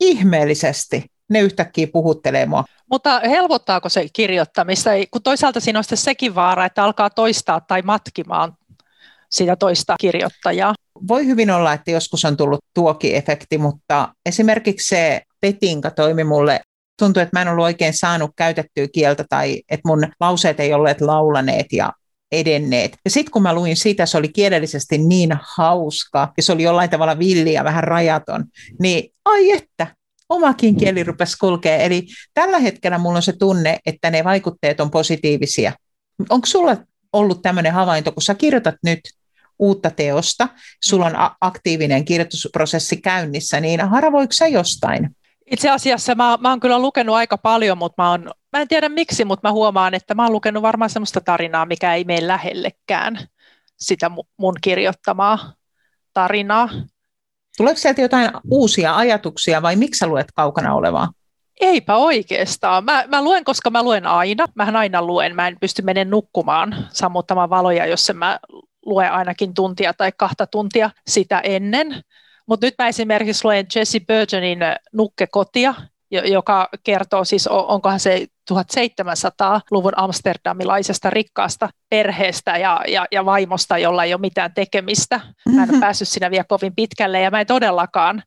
ihmeellisesti 0.00 1.04
ne 1.30 1.40
yhtäkkiä 1.40 1.86
puhuttelee 1.92 2.46
mua. 2.46 2.64
Mutta 2.90 3.20
helpottaako 3.20 3.88
se 3.88 4.06
kirjoittamista? 4.12 4.90
Kun 5.10 5.22
toisaalta 5.22 5.60
siinä 5.60 5.78
on 5.78 5.84
sekin 5.94 6.34
vaara, 6.34 6.64
että 6.64 6.84
alkaa 6.84 7.10
toistaa 7.10 7.60
tai 7.60 7.82
matkimaan 7.82 8.52
sitä 9.32 9.56
toista 9.56 9.96
kirjoittajaa. 10.00 10.74
Voi 11.08 11.26
hyvin 11.26 11.50
olla, 11.50 11.72
että 11.72 11.90
joskus 11.90 12.24
on 12.24 12.36
tullut 12.36 12.60
tuoki-efekti, 12.74 13.58
mutta 13.58 14.08
esimerkiksi 14.26 14.88
se 14.88 15.22
petinka 15.40 15.90
toimi 15.90 16.24
mulle 16.24 16.60
tuntui, 16.98 17.22
että 17.22 17.38
mä 17.38 17.42
en 17.42 17.48
ollut 17.48 17.64
oikein 17.64 17.94
saanut 17.94 18.30
käytettyä 18.36 18.88
kieltä 18.92 19.24
tai 19.28 19.62
että 19.70 19.88
mun 19.88 20.06
lauseet 20.20 20.60
ei 20.60 20.72
olleet 20.72 21.00
laulaneet 21.00 21.66
ja 21.72 21.92
edenneet. 22.32 22.96
Ja 23.04 23.10
sitten 23.10 23.32
kun 23.32 23.42
mä 23.42 23.54
luin 23.54 23.76
sitä, 23.76 24.06
se 24.06 24.18
oli 24.18 24.28
kielellisesti 24.28 24.98
niin 24.98 25.30
hauska 25.56 26.32
ja 26.36 26.42
se 26.42 26.52
oli 26.52 26.62
jollain 26.62 26.90
tavalla 26.90 27.18
villi 27.18 27.52
ja 27.52 27.64
vähän 27.64 27.84
rajaton, 27.84 28.44
niin 28.80 29.12
ai 29.24 29.50
että, 29.50 29.86
omakin 30.28 30.76
kieli 30.76 31.02
rupesi 31.02 31.38
kulkea. 31.38 31.76
Eli 31.76 32.06
tällä 32.34 32.58
hetkellä 32.58 32.98
mulla 32.98 33.16
on 33.16 33.22
se 33.22 33.32
tunne, 33.32 33.78
että 33.86 34.10
ne 34.10 34.24
vaikutteet 34.24 34.80
on 34.80 34.90
positiivisia. 34.90 35.72
Onko 36.30 36.46
sulla 36.46 36.76
ollut 37.12 37.42
tämmöinen 37.42 37.72
havainto, 37.72 38.12
kun 38.12 38.22
sä 38.22 38.34
kirjoitat 38.34 38.74
nyt 38.84 39.00
uutta 39.62 39.90
teosta, 39.90 40.48
sulla 40.84 41.06
on 41.06 41.12
aktiivinen 41.40 42.04
kirjoitusprosessi 42.04 42.96
käynnissä, 42.96 43.60
niin 43.60 43.80
haravoiko 43.80 44.32
sä 44.32 44.46
jostain? 44.46 45.16
Itse 45.50 45.70
asiassa 45.70 46.14
mä, 46.14 46.38
mä 46.40 46.48
oon 46.50 46.60
kyllä 46.60 46.78
lukenut 46.78 47.16
aika 47.16 47.38
paljon, 47.38 47.78
mutta 47.78 48.02
mä, 48.02 48.10
oon, 48.10 48.30
mä 48.52 48.60
en 48.60 48.68
tiedä 48.68 48.88
miksi, 48.88 49.24
mutta 49.24 49.48
mä 49.48 49.52
huomaan, 49.52 49.94
että 49.94 50.14
mä 50.14 50.22
oon 50.22 50.32
lukenut 50.32 50.62
varmaan 50.62 50.90
sellaista 50.90 51.20
tarinaa, 51.20 51.66
mikä 51.66 51.94
ei 51.94 52.04
mene 52.04 52.26
lähellekään 52.26 53.18
sitä 53.78 54.10
mun 54.36 54.54
kirjoittamaa 54.60 55.52
tarinaa. 56.14 56.68
Tuleeko 57.56 57.78
sieltä 57.78 58.00
jotain 58.00 58.30
uusia 58.50 58.96
ajatuksia 58.96 59.62
vai 59.62 59.76
miksi 59.76 59.98
sä 59.98 60.06
luet 60.06 60.32
kaukana 60.34 60.74
olevaa? 60.74 61.08
Eipä 61.60 61.96
oikeastaan. 61.96 62.84
Mä, 62.84 63.04
mä 63.08 63.24
luen, 63.24 63.44
koska 63.44 63.70
mä 63.70 63.82
luen 63.82 64.06
aina. 64.06 64.46
Mähän 64.54 64.76
aina 64.76 65.02
luen. 65.02 65.36
Mä 65.36 65.48
en 65.48 65.56
pysty 65.60 65.82
menemään 65.82 66.10
nukkumaan 66.10 66.88
sammuttamaan 66.92 67.50
valoja, 67.50 67.86
jos 67.86 68.10
en 68.10 68.16
mä 68.16 68.38
ainakin 69.10 69.54
tuntia 69.54 69.94
tai 69.94 70.12
kahta 70.16 70.46
tuntia 70.46 70.90
sitä 71.06 71.40
ennen. 71.40 72.02
Mutta 72.46 72.66
nyt 72.66 72.74
mä 72.78 72.88
esimerkiksi 72.88 73.44
luen 73.44 73.66
Jesse 73.74 74.00
Burgenin 74.00 74.58
Nukkekotia, 74.92 75.74
joka 76.10 76.68
kertoo 76.84 77.24
siis, 77.24 77.46
onkohan 77.46 78.00
se 78.00 78.26
1700-luvun 78.52 79.92
amsterdamilaisesta 79.96 81.10
rikkaasta 81.10 81.68
perheestä 81.90 82.58
ja, 82.58 82.80
ja, 82.88 83.06
ja 83.12 83.24
vaimosta, 83.24 83.78
jolla 83.78 84.04
ei 84.04 84.14
ole 84.14 84.20
mitään 84.20 84.54
tekemistä. 84.54 85.20
Mä 85.54 85.62
en 85.62 85.70
ole 85.70 85.80
päässyt 85.80 86.08
siinä 86.08 86.30
vielä 86.30 86.44
kovin 86.48 86.74
pitkälle 86.74 87.20
ja 87.20 87.30
mä 87.30 87.40
en 87.40 87.46
todellakaan 87.46 88.22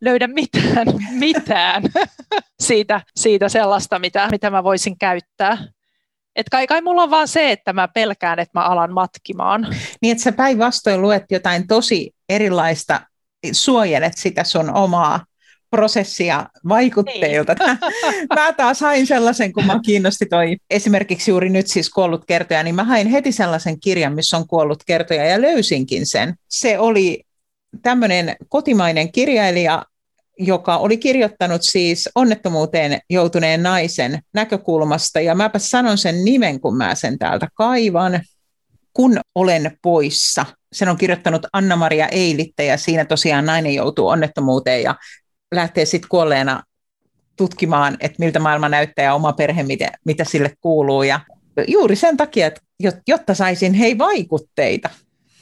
löydä 0.00 0.26
mitään, 0.26 0.86
mitään 1.18 1.82
siitä, 2.66 3.00
siitä 3.16 3.48
sellaista, 3.48 3.98
mitä, 3.98 4.28
mitä 4.30 4.50
mä 4.50 4.64
voisin 4.64 4.98
käyttää. 4.98 5.58
Et 6.36 6.46
kai, 6.50 6.66
kai 6.66 6.82
mulla 6.82 7.02
on 7.02 7.10
vaan 7.10 7.28
se, 7.28 7.50
että 7.50 7.72
mä 7.72 7.88
pelkään, 7.88 8.38
että 8.38 8.58
mä 8.58 8.64
alan 8.64 8.92
matkimaan. 8.92 9.66
Niin, 10.02 10.12
että 10.12 10.24
sä 10.24 10.32
päinvastoin 10.32 11.02
luet 11.02 11.24
jotain 11.30 11.66
tosi 11.66 12.14
erilaista, 12.28 13.00
suojelet 13.52 14.12
sitä 14.16 14.44
sun 14.44 14.70
omaa 14.70 15.24
prosessia 15.70 16.46
vaikutteilta. 16.68 17.54
Niin. 17.66 17.78
Mä 18.34 18.52
taas 18.52 18.80
hain 18.80 19.06
sellaisen, 19.06 19.52
kun 19.52 19.64
mä 19.64 19.80
kiinnosti 19.84 20.26
toi 20.26 20.56
esimerkiksi 20.70 21.30
juuri 21.30 21.50
nyt 21.50 21.66
siis 21.66 21.90
kuollut 21.90 22.24
kertoja, 22.24 22.62
niin 22.62 22.74
mä 22.74 22.84
hain 22.84 23.06
heti 23.06 23.32
sellaisen 23.32 23.80
kirjan, 23.80 24.14
missä 24.14 24.36
on 24.36 24.46
kuollut 24.46 24.84
kertoja 24.86 25.24
ja 25.24 25.42
löysinkin 25.42 26.06
sen. 26.06 26.34
Se 26.48 26.78
oli 26.78 27.24
tämmöinen 27.82 28.36
kotimainen 28.48 29.12
kirjailija, 29.12 29.84
joka 30.46 30.76
oli 30.76 30.96
kirjoittanut 30.96 31.62
siis 31.62 32.08
onnettomuuteen 32.14 33.00
joutuneen 33.10 33.62
naisen 33.62 34.18
näkökulmasta, 34.34 35.20
ja 35.20 35.34
mäpä 35.34 35.58
sanon 35.58 35.98
sen 35.98 36.24
nimen, 36.24 36.60
kun 36.60 36.76
mä 36.76 36.94
sen 36.94 37.18
täältä 37.18 37.48
kaivan. 37.54 38.20
Kun 38.92 39.20
olen 39.34 39.78
poissa. 39.82 40.46
Sen 40.72 40.88
on 40.88 40.96
kirjoittanut 40.96 41.46
Anna-Maria 41.52 42.08
Eilitte, 42.08 42.64
ja 42.64 42.76
siinä 42.76 43.04
tosiaan 43.04 43.46
nainen 43.46 43.74
joutuu 43.74 44.08
onnettomuuteen 44.08 44.82
ja 44.82 44.94
lähtee 45.54 45.84
sitten 45.84 46.08
kuolleena 46.08 46.62
tutkimaan, 47.36 47.96
että 48.00 48.16
miltä 48.18 48.38
maailma 48.38 48.68
näyttää 48.68 49.04
ja 49.04 49.14
oma 49.14 49.32
perhe, 49.32 49.62
mitä, 49.62 49.90
mitä 50.04 50.24
sille 50.24 50.52
kuuluu. 50.60 51.02
Ja 51.02 51.20
juuri 51.68 51.96
sen 51.96 52.16
takia, 52.16 52.46
että 52.46 52.60
jotta 53.08 53.34
saisin 53.34 53.74
hei 53.74 53.98
vaikutteita. 53.98 54.90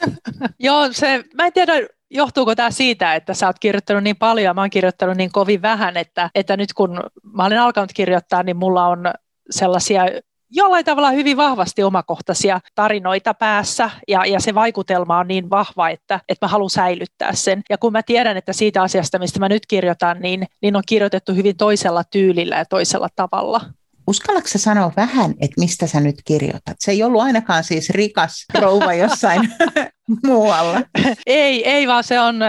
Joo, 0.58 0.92
se, 0.92 1.24
mä 1.34 1.46
en 1.46 1.52
tiedä, 1.52 1.72
johtuuko 2.10 2.54
tämä 2.54 2.70
siitä, 2.70 3.14
että 3.14 3.34
sä 3.34 3.46
oot 3.46 3.58
kirjoittanut 3.58 4.02
niin 4.02 4.16
paljon 4.16 4.44
ja 4.44 4.54
mä 4.54 4.60
oon 4.60 4.70
kirjoittanut 4.70 5.16
niin 5.16 5.32
kovin 5.32 5.62
vähän, 5.62 5.96
että, 5.96 6.30
että 6.34 6.56
nyt 6.56 6.72
kun 6.72 7.00
mä 7.32 7.44
olen 7.44 7.60
alkanut 7.60 7.92
kirjoittaa, 7.92 8.42
niin 8.42 8.56
mulla 8.56 8.86
on 8.86 9.04
sellaisia 9.50 10.06
jollain 10.50 10.84
tavalla 10.84 11.10
hyvin 11.10 11.36
vahvasti 11.36 11.82
omakohtaisia 11.82 12.60
tarinoita 12.74 13.34
päässä 13.34 13.90
ja, 14.08 14.24
ja 14.26 14.40
se 14.40 14.54
vaikutelma 14.54 15.18
on 15.18 15.28
niin 15.28 15.50
vahva, 15.50 15.88
että, 15.88 16.20
että 16.28 16.46
mä 16.46 16.50
haluan 16.50 16.70
säilyttää 16.70 17.34
sen. 17.34 17.62
Ja 17.70 17.78
kun 17.78 17.92
mä 17.92 18.02
tiedän, 18.02 18.36
että 18.36 18.52
siitä 18.52 18.82
asiasta, 18.82 19.18
mistä 19.18 19.40
mä 19.40 19.48
nyt 19.48 19.66
kirjoitan, 19.66 20.20
niin, 20.20 20.46
niin 20.62 20.76
on 20.76 20.82
kirjoitettu 20.88 21.32
hyvin 21.32 21.56
toisella 21.56 22.04
tyylillä 22.04 22.56
ja 22.56 22.64
toisella 22.64 23.08
tavalla. 23.16 23.60
Uskallatko 24.06 24.48
sanoa 24.56 24.92
vähän, 24.96 25.30
että 25.30 25.60
mistä 25.60 25.86
sä 25.86 26.00
nyt 26.00 26.16
kirjoitat? 26.24 26.76
Se 26.78 26.90
ei 26.90 27.02
ollut 27.02 27.22
ainakaan 27.22 27.64
siis 27.64 27.90
rikas 27.90 28.44
rouva 28.58 28.94
jossain 28.94 29.40
muualla. 30.26 30.82
ei, 31.26 31.68
ei 31.68 31.88
vaan 31.88 32.04
se 32.04 32.20
on, 32.20 32.40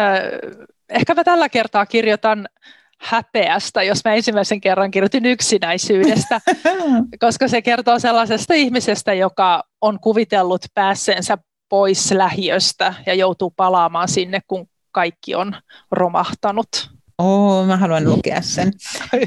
ehkä 0.89 1.13
mä 1.13 1.23
tällä 1.23 1.49
kertaa 1.49 1.85
kirjoitan 1.85 2.47
häpeästä, 3.01 3.83
jos 3.83 4.01
mä 4.05 4.13
ensimmäisen 4.13 4.61
kerran 4.61 4.91
kirjoitin 4.91 5.25
yksinäisyydestä, 5.25 6.41
koska 7.25 7.47
se 7.47 7.61
kertoo 7.61 7.99
sellaisesta 7.99 8.53
ihmisestä, 8.53 9.13
joka 9.13 9.63
on 9.81 9.99
kuvitellut 9.99 10.65
päässeensä 10.73 11.37
pois 11.69 12.11
lähiöstä 12.11 12.93
ja 13.05 13.13
joutuu 13.13 13.53
palaamaan 13.55 14.07
sinne, 14.07 14.39
kun 14.47 14.67
kaikki 14.91 15.35
on 15.35 15.55
romahtanut. 15.91 16.67
Oo, 17.17 17.65
mä 17.65 17.77
haluan 17.77 18.09
lukea 18.09 18.41
sen. 18.41 18.71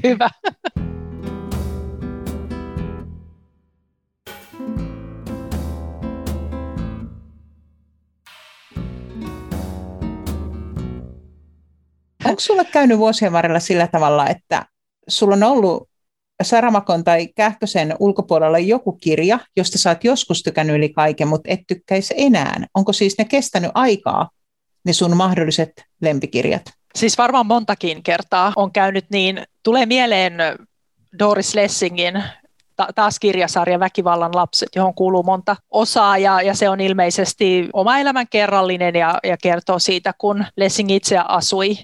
Hyvä. 0.05 0.31
Onko 12.25 12.41
sulle 12.41 12.65
käynyt 12.65 12.99
vuosien 12.99 13.33
varrella 13.33 13.61
sillä 13.61 13.87
tavalla, 13.87 14.29
että 14.29 14.67
sulla 15.09 15.35
on 15.35 15.43
ollut 15.43 15.89
Saramakon 16.43 17.05
tai 17.05 17.29
Kähkösen 17.37 17.97
ulkopuolella 18.01 18.59
joku 18.59 18.93
kirja, 18.93 19.39
josta 19.57 19.79
sä 19.79 19.91
oot 19.91 20.05
joskus 20.05 20.43
tykännyt 20.43 20.77
yli 20.77 20.89
kaiken, 20.89 21.29
mutta 21.29 21.51
et 21.51 21.61
tykkäisi 21.69 22.15
enää. 22.17 22.65
Onko 22.75 22.93
siis 22.93 23.19
ne 23.19 23.25
kestänyt 23.25 23.71
aikaa, 23.75 24.31
ne 24.85 24.93
sun 24.93 25.17
mahdolliset 25.17 25.73
lempikirjat? 26.03 26.63
Siis 26.95 27.19
varmaan 27.19 27.47
montakin 27.47 28.03
kertaa 28.03 28.53
on 28.57 28.73
käynyt 28.73 29.05
niin. 29.11 29.43
Tulee 29.63 29.87
mieleen 29.87 30.35
Doris 31.19 31.55
Lessingin 31.55 32.23
ta- 32.77 32.89
taas 32.95 33.19
kirjasarja 33.19 33.81
Väkivallan 33.81 34.35
lapset, 34.35 34.69
johon 34.77 34.95
kuuluu 34.95 35.23
monta 35.23 35.57
osaa 35.71 36.19
ja, 36.19 36.43
ja 36.43 36.55
se 36.55 36.69
on 36.69 36.81
ilmeisesti 36.81 37.69
oma 37.73 37.99
elämän 37.99 38.27
kerrallinen 38.31 38.95
ja, 38.95 39.19
ja 39.25 39.37
kertoo 39.43 39.79
siitä, 39.79 40.15
kun 40.19 40.45
Lessing 40.57 40.91
itse 40.91 41.19
asui 41.19 41.77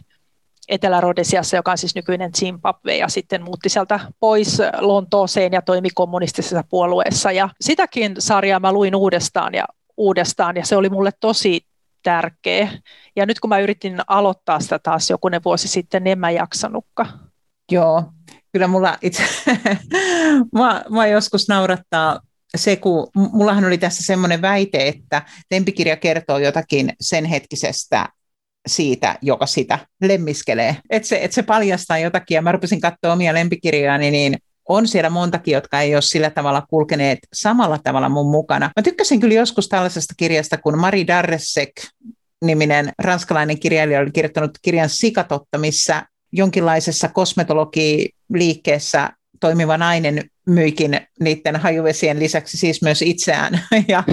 Etelä-Rodesiassa, 0.70 1.56
joka 1.56 1.70
on 1.70 1.78
siis 1.78 1.94
nykyinen 1.94 2.33
Zimbabwe, 2.33 2.96
ja 2.96 3.09
sitten 3.09 3.42
muutti 3.42 3.68
sieltä 3.68 4.00
pois 4.20 4.59
Lontooseen 4.78 5.52
ja 5.52 5.62
toimi 5.62 5.88
kommunistisessa 5.94 6.64
puolueessa. 6.70 7.33
Ja 7.33 7.48
sitäkin 7.61 8.14
sarjaa 8.18 8.61
mä 8.61 8.72
luin 8.72 8.94
uudestaan 8.94 9.54
ja 9.54 9.64
uudestaan, 9.96 10.56
ja 10.56 10.66
se 10.66 10.76
oli 10.76 10.88
mulle 10.88 11.11
tosi 11.20 11.66
tärkeä. 12.02 12.70
Ja 13.16 13.26
nyt 13.26 13.40
kun 13.40 13.48
mä 13.48 13.59
yritin 13.59 14.00
aloittaa 14.06 14.61
sitä 14.61 14.78
taas 14.78 15.11
jokunen 15.11 15.44
vuosi 15.44 15.68
sitten, 15.68 16.04
niin 16.04 16.12
en 16.12 16.18
mä 16.18 16.30
jaksanutkaan. 16.30 17.30
Joo, 17.72 18.04
kyllä 18.52 18.66
mulla 18.66 18.98
itse, 19.02 19.22
mä, 20.59 20.85
mä 20.90 21.06
joskus 21.06 21.48
naurattaa 21.48 22.20
se, 22.56 22.76
kun 22.76 23.09
mullahan 23.14 23.64
oli 23.64 23.78
tässä 23.78 24.02
semmoinen 24.02 24.42
väite, 24.42 24.88
että 24.88 25.22
lempikirja 25.50 25.96
kertoo 25.96 26.38
jotakin 26.38 26.92
sen 27.00 27.24
hetkisestä 27.24 28.09
siitä, 28.66 29.18
joka 29.23 29.46
sitä 29.46 29.79
lemmiskelee. 30.03 30.77
Että 30.90 31.09
se, 31.09 31.18
et 31.23 31.33
se 31.33 31.42
paljastaa 31.42 31.99
jotakin, 31.99 32.35
ja 32.35 32.42
mä 32.42 32.53
rupesin 32.53 32.81
katsoa 32.81 33.12
omia 33.12 33.35
lempikirjoja, 33.35 33.99
niin 33.99 34.37
on 34.68 34.88
siellä 34.88 35.11
montakin, 35.11 35.55
jotka 35.55 35.81
ei 35.81 35.94
ole 35.94 36.03
sillä 36.03 36.31
tavalla 36.31 36.66
kulkeneet 36.70 37.18
samalla 37.33 37.79
tavalla 37.85 38.09
mun 38.09 38.31
mukana. 38.31 38.70
Mä 38.77 38.83
tykkäsin 38.83 39.20
kyllä 39.20 39.35
joskus 39.35 39.68
tällaisesta 39.68 40.14
kirjasta, 40.16 40.59
kun 40.59 40.79
Marie 40.79 41.07
Darresek 41.07 41.73
niminen 42.44 42.92
ranskalainen 42.99 43.61
kirjailija 43.61 44.01
oli 44.01 44.11
kirjoittanut 44.11 44.51
kirjan 44.62 44.88
Sikatotta, 44.88 45.59
missä 45.59 46.07
jonkinlaisessa 46.33 47.09
kosmetologiliikkeessä 47.09 49.11
toimiva 49.40 49.79
nainen 49.79 50.24
myikin 50.46 51.00
niiden 51.20 51.57
hajuvesien 51.57 52.18
lisäksi 52.18 52.57
siis 52.57 52.83
myös 52.83 53.03
itseään. 53.03 53.61
Ja 53.88 54.05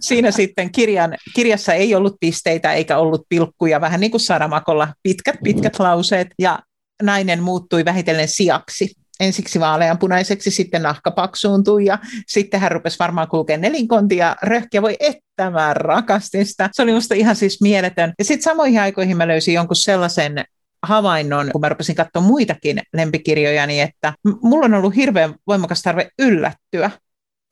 siinä 0.00 0.30
sitten 0.30 0.72
kirjan, 0.72 1.14
kirjassa 1.34 1.74
ei 1.74 1.94
ollut 1.94 2.16
pisteitä 2.20 2.72
eikä 2.72 2.98
ollut 2.98 3.26
pilkkuja, 3.28 3.80
vähän 3.80 4.00
niin 4.00 4.10
kuin 4.10 4.20
Saramakolla, 4.20 4.88
pitkät 5.02 5.36
pitkät 5.44 5.78
lauseet, 5.78 6.28
ja 6.38 6.58
nainen 7.02 7.42
muuttui 7.42 7.84
vähitellen 7.84 8.28
siaksi. 8.28 8.90
Ensiksi 9.20 9.60
vaaleanpunaiseksi, 9.60 10.50
sitten 10.50 10.82
nahka 10.82 11.10
paksuuntui 11.10 11.84
ja 11.84 11.98
sitten 12.26 12.60
hän 12.60 12.72
rupesi 12.72 12.98
varmaan 12.98 13.28
kulkemaan 13.28 13.60
nelinkontia 13.60 14.26
ja 14.26 14.36
röhkiä 14.42 14.82
voi 14.82 14.96
että 15.00 15.50
mä 15.50 15.74
rakastin 15.74 16.46
sitä. 16.46 16.70
Se 16.72 16.82
oli 16.82 16.92
musta 16.92 17.14
ihan 17.14 17.36
siis 17.36 17.62
mieletön. 17.62 18.12
Ja 18.18 18.24
sitten 18.24 18.42
samoihin 18.42 18.80
aikoihin 18.80 19.16
mä 19.16 19.28
löysin 19.28 19.54
jonkun 19.54 19.76
sellaisen 19.76 20.44
havainnon, 20.82 21.50
kun 21.52 21.60
mä 21.60 21.68
rupesin 21.68 21.94
katsoa 21.94 22.22
muitakin 22.22 22.80
lempikirjoja, 22.92 23.66
niin 23.66 23.82
että 23.82 24.12
mulla 24.42 24.64
on 24.64 24.74
ollut 24.74 24.96
hirveän 24.96 25.34
voimakas 25.46 25.82
tarve 25.82 26.10
yllättyä. 26.18 26.90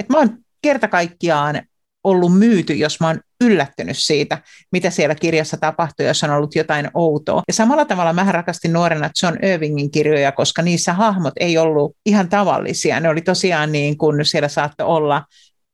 Että 0.01 0.13
mä 0.13 0.19
oon 0.19 0.39
kerta 0.63 0.89
kaikkiaan 0.89 1.63
ollut 2.05 2.39
myyty, 2.39 2.75
jos 2.75 3.01
mä 3.01 3.07
oon 3.07 3.21
yllättynyt 3.45 3.99
siitä, 3.99 4.39
mitä 4.73 4.91
siellä 4.91 5.15
kirjassa 5.15 5.57
tapahtui, 5.57 6.07
jos 6.07 6.25
on 6.25 6.31
ollut 6.31 6.55
jotain 6.55 6.91
outoa. 6.95 7.43
Ja 7.49 7.55
samalla 7.55 7.85
tavalla 7.85 8.13
mä 8.13 8.33
rakastin 8.33 8.73
nuorena 8.73 9.11
John 9.23 9.45
Irvingin 9.45 9.91
kirjoja, 9.91 10.33
koska 10.33 10.63
niissä 10.63 10.93
hahmot 10.93 11.33
ei 11.41 11.59
ollut 11.59 11.97
ihan 12.07 12.29
tavallisia. 12.29 13.01
Ne 13.01 13.09
oli 13.09 13.21
tosiaan 13.21 13.73
niin 13.73 13.99
kuin 13.99 14.25
siellä 14.25 14.49
saattoi 14.49 14.87
olla 14.87 15.25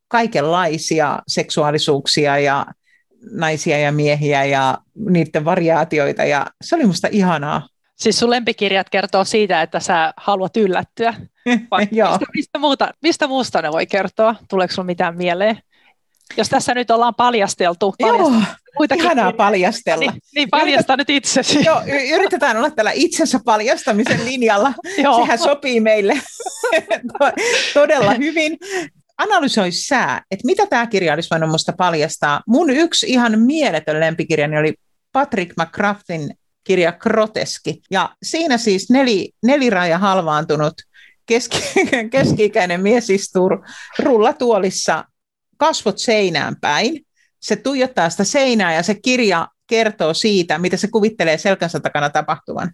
kaikenlaisia 0.09 1.19
seksuaalisuuksia 1.29 2.39
ja 2.39 2.67
naisia 3.33 3.79
ja 3.79 3.93
miehiä 3.93 4.45
ja 4.45 4.79
niiden 5.09 5.45
variaatioita 5.45 6.25
ja 6.25 6.47
se 6.63 6.77
oli 6.77 6.87
musta 6.87 7.09
ihanaa. 7.11 7.69
Siis 7.97 8.19
sun 8.19 8.31
lempikirjat 8.31 8.91
kertoo 8.91 9.25
siitä, 9.25 9.63
että 9.63 9.81
sä 9.81 10.15
haluat 10.17 10.57
yllättyä. 10.57 11.15
Joo. 11.91 12.11
Mistä, 12.11 12.27
mistä, 12.35 12.59
muuta, 12.59 12.91
mistä 13.03 13.27
muusta 13.27 13.63
ne 13.63 13.73
voi 13.73 13.87
kertoa? 13.87 14.35
Tuleeko 14.49 14.75
sun 14.75 14.87
mitään 14.87 15.17
mieleen? 15.17 15.59
Jos 16.37 16.49
tässä 16.49 16.75
nyt 16.75 16.91
ollaan 16.91 17.15
paljasteltu. 17.15 17.95
Joo, 17.99 18.33
ihanaa 18.95 19.33
paljastella. 19.33 20.11
Niin, 20.11 20.23
niin 20.35 20.49
paljasta 20.51 20.97
nyt 20.97 21.11
itsesi. 21.11 21.65
Joo, 21.65 21.83
yritetään 22.15 22.57
olla 22.57 22.71
tällä 22.71 22.91
itsensä 22.95 23.41
paljastamisen 23.45 24.25
linjalla. 24.25 24.73
Sehän 25.17 25.39
sopii 25.39 25.81
meille 25.81 26.21
todella 27.75 28.15
hyvin 28.15 28.59
analysoi 29.21 29.73
sä, 29.73 30.23
että 30.31 30.47
mitä 30.47 30.67
tämä 30.67 30.87
kirja 30.87 31.15
olisi 31.15 31.31
voinut 31.31 31.49
minusta 31.49 31.73
paljastaa. 31.73 32.41
Mun 32.47 32.71
yksi 32.71 33.07
ihan 33.11 33.41
mieletön 33.41 34.01
lempikirjani 34.01 34.59
oli 34.59 34.75
Patrick 35.13 35.53
McCraftin 35.57 36.35
kirja 36.65 36.93
Groteski. 36.93 37.83
Ja 37.91 38.15
siinä 38.23 38.59
siis 38.59 38.91
neli, 38.91 39.33
neliraja 39.43 39.99
halvaantunut 39.99 40.75
keski, 41.27 41.59
keski-ikäinen 42.13 42.81
mies 42.81 43.11
istuu 43.11 43.51
rullatuolissa 43.99 45.05
kasvot 45.57 45.99
seinään 45.99 46.57
päin. 46.61 47.07
Se 47.41 47.57
tuijottaa 47.57 48.11
sitä 48.11 48.25
seinää 48.25 48.75
ja 48.75 48.83
se 48.83 48.95
kirja 48.95 49.49
kertoo 49.67 50.15
siitä, 50.15 50.59
mitä 50.59 50.77
se 50.77 50.89
kuvittelee 50.89 51.39
selkänsä 51.39 51.81
takana 51.81 52.11
tapahtuvan. 52.11 52.71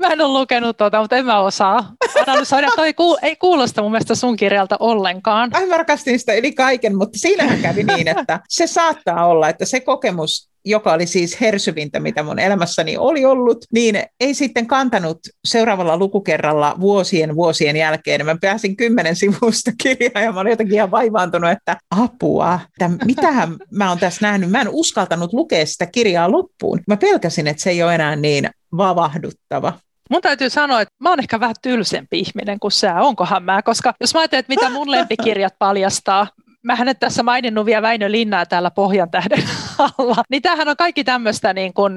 Mä 0.00 0.12
en 0.12 0.20
ole 0.20 0.38
lukenut 0.38 0.76
tuota, 0.76 1.00
mutta 1.00 1.16
en 1.16 1.26
mä 1.26 1.40
osaa 1.40 1.92
analysoida. 2.26 2.68
Toi 2.76 2.94
ei 3.22 3.36
kuulosta 3.36 3.82
mun 3.82 3.90
mielestä 3.90 4.14
sun 4.14 4.36
kirjalta 4.36 4.76
ollenkaan. 4.80 5.50
Mä 5.68 5.76
rakastin 5.76 6.18
sitä 6.18 6.34
yli 6.34 6.52
kaiken, 6.52 6.96
mutta 6.96 7.18
siinähän 7.18 7.58
kävi 7.58 7.84
niin, 7.84 8.08
että 8.08 8.40
se 8.48 8.66
saattaa 8.66 9.26
olla, 9.26 9.48
että 9.48 9.64
se 9.64 9.80
kokemus 9.80 10.50
joka 10.68 10.92
oli 10.92 11.06
siis 11.06 11.40
hersyvintä, 11.40 12.00
mitä 12.00 12.22
mun 12.22 12.38
elämässäni 12.38 12.96
oli 12.96 13.24
ollut, 13.24 13.64
niin 13.72 14.02
ei 14.20 14.34
sitten 14.34 14.66
kantanut 14.66 15.18
seuraavalla 15.44 15.96
lukukerralla 15.96 16.76
vuosien 16.80 17.36
vuosien 17.36 17.76
jälkeen. 17.76 18.26
Mä 18.26 18.36
pääsin 18.40 18.76
kymmenen 18.76 19.16
sivusta 19.16 19.70
kirjaa 19.82 20.24
ja 20.24 20.32
mä 20.32 20.40
olin 20.40 20.50
jotenkin 20.50 20.74
ihan 20.74 20.90
vaivaantunut, 20.90 21.50
että 21.50 21.76
apua, 21.90 22.60
että 22.66 23.04
mitähän 23.04 23.56
mä 23.72 23.88
oon 23.88 23.98
tässä 23.98 24.26
nähnyt. 24.26 24.50
Mä 24.50 24.60
en 24.60 24.68
uskaltanut 24.70 25.32
lukea 25.32 25.66
sitä 25.66 25.86
kirjaa 25.86 26.32
loppuun. 26.32 26.80
Mä 26.88 26.96
pelkäsin, 26.96 27.46
että 27.46 27.62
se 27.62 27.70
ei 27.70 27.82
ole 27.82 27.94
enää 27.94 28.16
niin 28.16 28.50
vavahduttava. 28.76 29.72
Mun 30.10 30.22
täytyy 30.22 30.50
sanoa, 30.50 30.80
että 30.80 30.94
mä 30.98 31.10
oon 31.10 31.20
ehkä 31.20 31.40
vähän 31.40 31.56
tylsempi 31.62 32.18
ihminen 32.18 32.60
kuin 32.60 32.72
sä, 32.72 32.94
onkohan 32.94 33.42
mä, 33.42 33.62
koska 33.62 33.94
jos 34.00 34.14
mä 34.14 34.20
ajattelen, 34.20 34.40
että 34.40 34.54
mitä 34.54 34.70
mun 34.70 34.90
lempikirjat 34.90 35.54
paljastaa, 35.58 36.26
mä 36.64 36.76
en 36.86 36.96
tässä 37.00 37.22
maininnut 37.22 37.66
vielä 37.66 37.82
Väinö 37.82 38.10
Linnaa 38.10 38.46
täällä 38.46 38.70
Pohjan 38.70 39.10
tähden 39.10 39.42
alla, 39.98 40.22
niin 40.30 40.42
tämähän 40.42 40.68
on 40.68 40.76
kaikki 40.76 41.04
tämmöistä 41.04 41.52
niin 41.52 41.74
kuin 41.74 41.94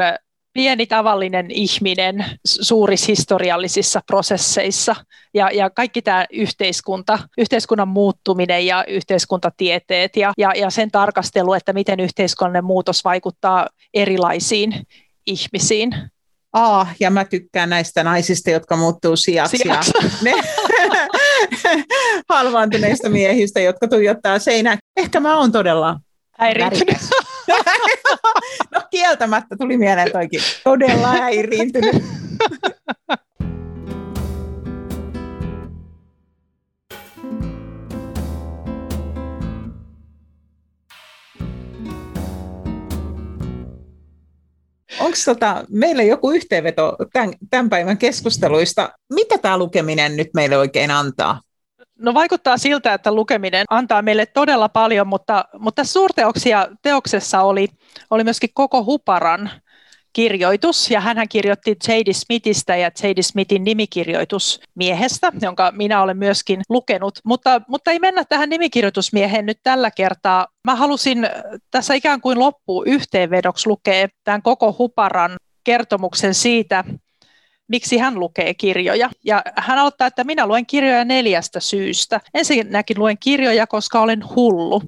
pieni 0.54 0.86
tavallinen 0.86 1.52
ihminen 1.52 2.26
suurissa 2.46 3.06
historiallisissa 3.08 4.02
prosesseissa 4.08 4.96
ja, 5.34 5.50
ja 5.52 5.70
kaikki 5.70 6.02
tämä 6.02 6.26
yhteiskunta, 6.32 7.20
yhteiskunnan 7.38 7.88
muuttuminen 7.88 8.66
ja 8.66 8.86
yhteiskuntatieteet 8.88 10.16
ja, 10.16 10.34
ja, 10.38 10.52
ja 10.56 10.70
sen 10.70 10.92
tarkastelu, 10.92 11.54
että 11.54 11.74
miten 11.74 12.00
yhteiskunnallinen 12.00 12.66
muutos 12.66 13.04
vaikuttaa 13.04 13.68
erilaisiin 13.94 14.88
ihmisiin. 15.28 15.96
A, 16.54 16.86
ja 17.00 17.10
mä 17.10 17.26
tykkään 17.26 17.70
näistä 17.70 18.04
naisista, 18.04 18.50
jotka 18.50 18.76
muuttuu 18.76 19.16
sijaksi. 19.16 19.58
sijaksi. 19.58 19.92
Ja 20.02 20.10
ne 20.22 20.32
halvaantuneista 22.30 23.10
miehistä, 23.10 23.60
jotka 23.60 23.88
tuijottaa 23.88 24.40
seinään. 24.40 24.78
Ehkä 24.98 25.20
mä 25.20 25.38
oon 25.38 25.52
todella 25.52 26.00
häiriintynyt. 26.38 26.98
no 28.76 28.82
kieltämättä 28.92 29.56
tuli 29.60 29.78
mieleen 29.78 30.12
toikin. 30.12 30.42
Todella 30.64 31.08
häiriintynyt. 31.08 32.04
Onko 45.00 45.18
tota, 45.26 45.66
meillä 45.70 46.04
joku 46.04 46.32
yhteenveto 46.32 46.98
tämän, 47.14 47.34
tämän 47.50 47.70
päivän 47.70 47.98
keskusteluista? 47.98 48.90
Mitä 49.14 49.38
tämä 49.38 49.58
lukeminen 49.58 50.18
nyt 50.18 50.30
meille 50.34 50.58
oikein 50.58 50.92
antaa? 50.92 51.42
No 52.02 52.14
vaikuttaa 52.14 52.58
siltä, 52.58 52.94
että 52.94 53.12
lukeminen 53.12 53.66
antaa 53.70 54.02
meille 54.02 54.26
todella 54.26 54.70
paljon, 54.70 55.08
mutta, 55.08 55.46
mutta 55.60 55.84
suurteoksia 55.84 56.68
teoksessa 56.82 57.42
oli, 57.42 57.68
oli 58.10 58.24
myöskin 58.24 58.50
koko 58.54 58.84
Huparan 58.84 59.52
kirjoitus, 60.14 60.92
ja 60.92 61.02
hän 61.02 61.30
kirjoitti 61.30 61.78
J.D. 61.88 62.14
Smithistä 62.14 62.76
ja 62.76 62.92
J.D. 63.04 63.22
Smithin 63.22 63.64
nimikirjoitus 63.64 64.60
miehestä, 64.76 65.32
jonka 65.42 65.72
minä 65.76 66.02
olen 66.02 66.18
myöskin 66.18 66.62
lukenut, 66.70 67.20
mutta, 67.26 67.62
mutta 67.68 67.92
ei 67.92 68.00
mennä 68.00 68.26
tähän 68.26 68.50
nimikirjoitusmieheen 68.50 69.46
nyt 69.46 69.60
tällä 69.64 69.92
kertaa. 69.92 70.48
Mä 70.64 70.76
halusin 70.76 71.30
tässä 71.72 71.94
ikään 71.94 72.22
kuin 72.22 72.40
loppuun 72.40 72.88
yhteenvedoksi 72.88 73.70
lukea 73.70 74.08
tämän 74.24 74.42
koko 74.42 74.76
Huparan 74.80 75.32
kertomuksen 75.64 76.34
siitä, 76.34 76.84
miksi 77.72 77.98
hän 77.98 78.20
lukee 78.20 78.54
kirjoja. 78.54 79.10
Ja 79.26 79.42
hän 79.58 79.78
aloittaa, 79.78 80.08
että 80.08 80.24
minä 80.24 80.48
luen 80.48 80.66
kirjoja 80.66 81.06
neljästä 81.06 81.60
syystä. 81.60 82.22
Ensinnäkin 82.34 83.00
luen 83.00 83.18
kirjoja, 83.18 83.68
koska 83.68 84.02
olen 84.02 84.24
hullu. 84.36 84.82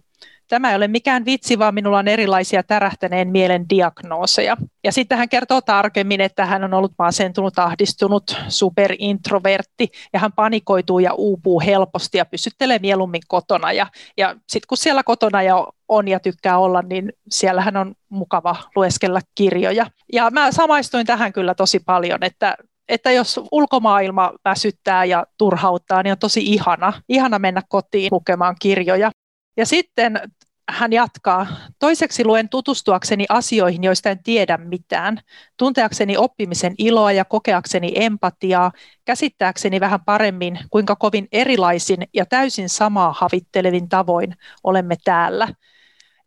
Tämä 0.47 0.69
ei 0.69 0.75
ole 0.75 0.87
mikään 0.87 1.25
vitsi, 1.25 1.59
vaan 1.59 1.73
minulla 1.73 1.97
on 1.97 2.07
erilaisia 2.07 2.63
tärähtäneen 2.63 3.27
mielen 3.27 3.69
diagnooseja. 3.69 4.57
Ja 4.83 4.91
sitten 4.91 5.17
hän 5.17 5.29
kertoo 5.29 5.61
tarkemmin, 5.61 6.21
että 6.21 6.45
hän 6.45 6.63
on 6.63 6.73
ollut 6.73 6.93
masentunut, 6.97 7.59
ahdistunut, 7.59 8.37
superintrovertti 8.47 9.89
ja 10.13 10.19
hän 10.19 10.31
panikoituu 10.33 10.99
ja 10.99 11.13
uupuu 11.13 11.59
helposti 11.59 12.17
ja 12.17 12.25
pysyttelee 12.25 12.79
mieluummin 12.79 13.21
kotona. 13.27 13.71
Ja, 13.71 13.87
ja 14.17 14.29
sitten 14.33 14.67
kun 14.69 14.77
siellä 14.77 15.03
kotona 15.03 15.43
ja 15.43 15.67
on 15.87 16.07
ja 16.07 16.19
tykkää 16.19 16.57
olla, 16.57 16.81
niin 16.81 17.13
siellähän 17.29 17.77
on 17.77 17.95
mukava 18.09 18.55
lueskella 18.75 19.19
kirjoja. 19.35 19.85
Ja 20.13 20.31
mä 20.31 20.51
samaistuin 20.51 21.05
tähän 21.05 21.33
kyllä 21.33 21.55
tosi 21.55 21.79
paljon, 21.79 22.23
että 22.23 22.55
että 22.89 23.11
jos 23.11 23.39
ulkomaailma 23.51 24.31
väsyttää 24.45 25.05
ja 25.05 25.25
turhauttaa, 25.37 26.03
niin 26.03 26.11
on 26.11 26.17
tosi 26.17 26.45
ihana, 26.45 26.93
ihana 27.09 27.39
mennä 27.39 27.61
kotiin 27.69 28.09
lukemaan 28.11 28.55
kirjoja. 28.59 29.11
Ja 29.57 29.65
sitten 29.65 30.21
hän 30.69 30.93
jatkaa, 30.93 31.47
toiseksi 31.79 32.25
luen 32.25 32.49
tutustuakseni 32.49 33.25
asioihin, 33.29 33.83
joista 33.83 34.09
en 34.09 34.23
tiedä 34.23 34.57
mitään, 34.57 35.19
tunteakseni 35.57 36.17
oppimisen 36.17 36.75
iloa 36.77 37.11
ja 37.11 37.25
kokeakseni 37.25 37.91
empatiaa, 37.95 38.71
käsittääkseni 39.05 39.79
vähän 39.79 39.99
paremmin, 40.05 40.59
kuinka 40.69 40.95
kovin 40.95 41.27
erilaisin 41.31 42.07
ja 42.13 42.25
täysin 42.25 42.69
samaa 42.69 43.15
havittelevin 43.17 43.89
tavoin 43.89 44.35
olemme 44.63 44.95
täällä. 45.03 45.47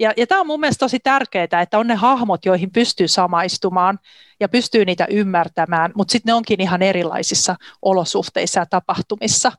Ja, 0.00 0.12
ja 0.16 0.26
tämä 0.26 0.40
on 0.40 0.46
mun 0.46 0.61
mielestä 0.61 0.85
tosi 0.85 0.98
tärkeää, 0.98 1.62
että 1.62 1.78
on 1.78 1.87
ne 1.87 1.94
hahmot, 1.94 2.44
joihin 2.44 2.70
pystyy 2.72 3.09
samaistumaan 3.09 3.98
ja 4.40 4.48
pystyy 4.48 4.85
niitä 4.85 5.06
ymmärtämään, 5.11 5.92
mutta 5.94 6.12
sitten 6.12 6.30
ne 6.30 6.35
onkin 6.35 6.61
ihan 6.61 6.82
erilaisissa 6.82 7.56
olosuhteissa 7.82 8.61
ja 8.61 8.66
tapahtumissa 8.66 9.52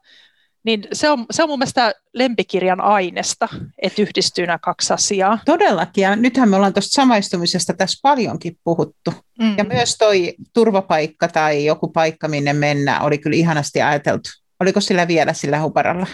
niin 0.68 0.88
se 0.94 1.10
on, 1.10 1.26
se 1.32 1.44
on 1.44 1.50
mun 1.50 1.60
mielestä 1.60 1.94
lempikirjan 2.14 2.82
aineesta, 2.82 3.48
että 3.82 4.02
yhdistyy 4.02 4.48
nämä 4.48 4.60
kaksi 4.62 4.94
asiaa. 4.94 5.40
Todellakin, 5.46 6.02
ja 6.02 6.16
nythän 6.16 6.50
me 6.50 6.56
ollaan 6.56 6.74
tuosta 6.74 6.92
samaistumisesta 6.92 7.74
tässä 7.74 8.00
paljonkin 8.02 8.58
puhuttu. 8.64 9.14
Mm. 9.40 9.58
Ja 9.58 9.64
myös 9.64 9.98
toi 9.98 10.36
turvapaikka 10.54 11.28
tai 11.28 11.66
joku 11.66 11.88
paikka, 11.88 12.28
minne 12.28 12.54
mennä, 12.54 13.02
oli 13.02 13.18
kyllä 13.18 13.36
ihanasti 13.38 13.82
ajateltu. 13.82 14.30
Oliko 14.60 14.82
sillä 14.82 15.08
vielä 15.08 15.34
sillä 15.34 15.62
huparalla? 15.62 16.08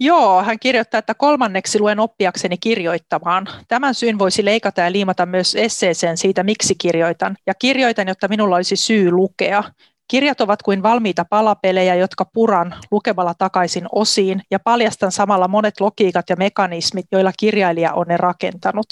Joo, 0.00 0.42
hän 0.42 0.58
kirjoittaa, 0.58 0.98
että 0.98 1.14
kolmanneksi 1.14 1.80
luen 1.80 2.00
oppiakseni 2.00 2.58
kirjoittamaan. 2.58 3.48
Tämän 3.68 3.94
syyn 3.94 4.18
voisi 4.18 4.44
leikata 4.44 4.80
ja 4.80 4.92
liimata 4.92 5.26
myös 5.26 5.54
esseeseen 5.54 6.16
siitä, 6.16 6.42
miksi 6.42 6.74
kirjoitan. 6.74 7.36
Ja 7.46 7.54
kirjoitan, 7.54 8.08
jotta 8.08 8.28
minulla 8.28 8.56
olisi 8.56 8.76
syy 8.76 9.10
lukea. 9.10 9.64
Kirjat 10.08 10.40
ovat 10.40 10.62
kuin 10.62 10.82
valmiita 10.82 11.24
palapelejä, 11.30 11.94
jotka 11.94 12.24
puran 12.24 12.74
lukemalla 12.90 13.34
takaisin 13.38 13.86
osiin 13.92 14.42
ja 14.50 14.58
paljastan 14.60 15.12
samalla 15.12 15.48
monet 15.48 15.80
logiikat 15.80 16.30
ja 16.30 16.36
mekanismit, 16.36 17.06
joilla 17.12 17.32
kirjailija 17.38 17.92
on 17.92 18.06
ne 18.08 18.16
rakentanut. 18.16 18.86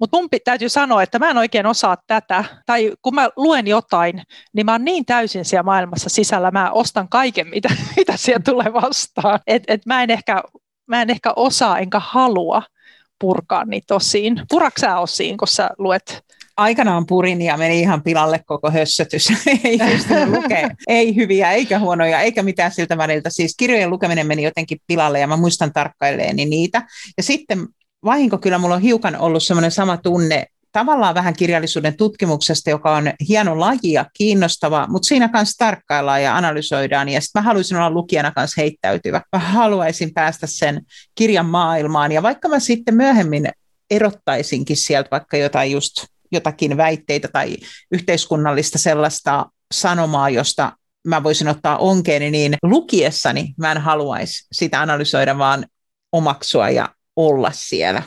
Mutta 0.00 0.16
mun 0.16 0.28
täytyy 0.44 0.68
sanoa, 0.68 1.02
että 1.02 1.18
mä 1.18 1.30
en 1.30 1.38
oikein 1.38 1.66
osaa 1.66 1.96
tätä, 2.06 2.44
tai 2.66 2.92
kun 3.02 3.14
mä 3.14 3.28
luen 3.36 3.66
jotain, 3.66 4.22
niin 4.52 4.66
mä 4.66 4.72
oon 4.72 4.84
niin 4.84 5.04
täysin 5.04 5.44
siellä 5.44 5.62
maailmassa 5.62 6.08
sisällä, 6.10 6.50
mä 6.50 6.70
ostan 6.70 7.08
kaiken, 7.08 7.46
mitä, 7.46 7.68
mitä 7.96 8.16
siellä 8.16 8.42
tulee 8.44 8.72
vastaan. 8.72 9.40
Et, 9.46 9.62
et 9.68 9.86
mä, 9.86 10.02
en 10.02 10.10
ehkä, 10.10 10.42
mä 10.86 11.02
en 11.02 11.10
ehkä 11.10 11.32
osaa 11.36 11.78
enkä 11.78 12.00
halua 12.04 12.62
purkaa 13.18 13.64
niitä 13.64 13.94
osiin. 13.94 14.42
Puraksä 14.48 14.98
osiin, 14.98 15.36
kun 15.36 15.48
sä 15.48 15.70
luet 15.78 16.24
aikanaan 16.56 17.06
purin 17.06 17.42
ja 17.42 17.56
meni 17.56 17.80
ihan 17.80 18.02
pilalle 18.02 18.40
koko 18.46 18.70
hössötys. 18.70 19.28
ei 19.64 19.78
lukea, 20.26 20.70
ei 20.88 21.16
hyviä 21.16 21.52
eikä 21.52 21.78
huonoja, 21.78 22.20
eikä 22.20 22.42
mitään 22.42 22.72
siltä 22.72 22.96
väliltä. 22.96 23.30
Siis 23.30 23.54
kirjojen 23.56 23.90
lukeminen 23.90 24.26
meni 24.26 24.42
jotenkin 24.42 24.78
pilalle 24.86 25.20
ja 25.20 25.26
mä 25.26 25.36
muistan 25.36 25.72
tarkkailleeni 25.72 26.44
niitä. 26.44 26.82
Ja 27.16 27.22
sitten 27.22 27.66
vahinko 28.04 28.38
kyllä 28.38 28.58
mulla 28.58 28.74
on 28.74 28.80
hiukan 28.80 29.16
ollut 29.16 29.42
semmoinen 29.42 29.70
sama 29.70 29.96
tunne 29.96 30.46
tavallaan 30.72 31.14
vähän 31.14 31.34
kirjallisuuden 31.34 31.96
tutkimuksesta, 31.96 32.70
joka 32.70 32.96
on 32.96 33.12
hieno 33.28 33.60
laji 33.60 33.92
ja 33.92 34.06
kiinnostava, 34.16 34.86
mutta 34.88 35.06
siinä 35.06 35.28
kanssa 35.28 35.64
tarkkaillaan 35.64 36.22
ja 36.22 36.36
analysoidaan. 36.36 37.08
Ja 37.08 37.20
sitten 37.20 37.42
mä 37.42 37.44
haluaisin 37.44 37.76
olla 37.76 37.90
lukijana 37.90 38.30
kanssa 38.30 38.60
heittäytyvä. 38.60 39.22
Mä 39.32 39.38
haluaisin 39.38 40.14
päästä 40.14 40.46
sen 40.46 40.82
kirjan 41.14 41.46
maailmaan. 41.46 42.12
Ja 42.12 42.22
vaikka 42.22 42.48
mä 42.48 42.60
sitten 42.60 42.94
myöhemmin 42.94 43.48
erottaisinkin 43.90 44.76
sieltä 44.76 45.08
vaikka 45.10 45.36
jotain 45.36 45.72
just 45.72 45.92
jotakin 46.32 46.76
väitteitä 46.76 47.28
tai 47.28 47.56
yhteiskunnallista 47.90 48.78
sellaista 48.78 49.46
sanomaa, 49.74 50.30
josta 50.30 50.72
mä 51.06 51.22
voisin 51.22 51.48
ottaa 51.48 51.78
onkeeni, 51.78 52.30
niin 52.30 52.56
lukiessani 52.62 53.54
mä 53.58 53.72
en 53.72 53.78
haluaisi 53.78 54.46
sitä 54.52 54.80
analysoida, 54.80 55.38
vaan 55.38 55.66
omaksua 56.12 56.70
ja 56.70 56.88
olla 57.28 57.50
siellä. 57.54 58.02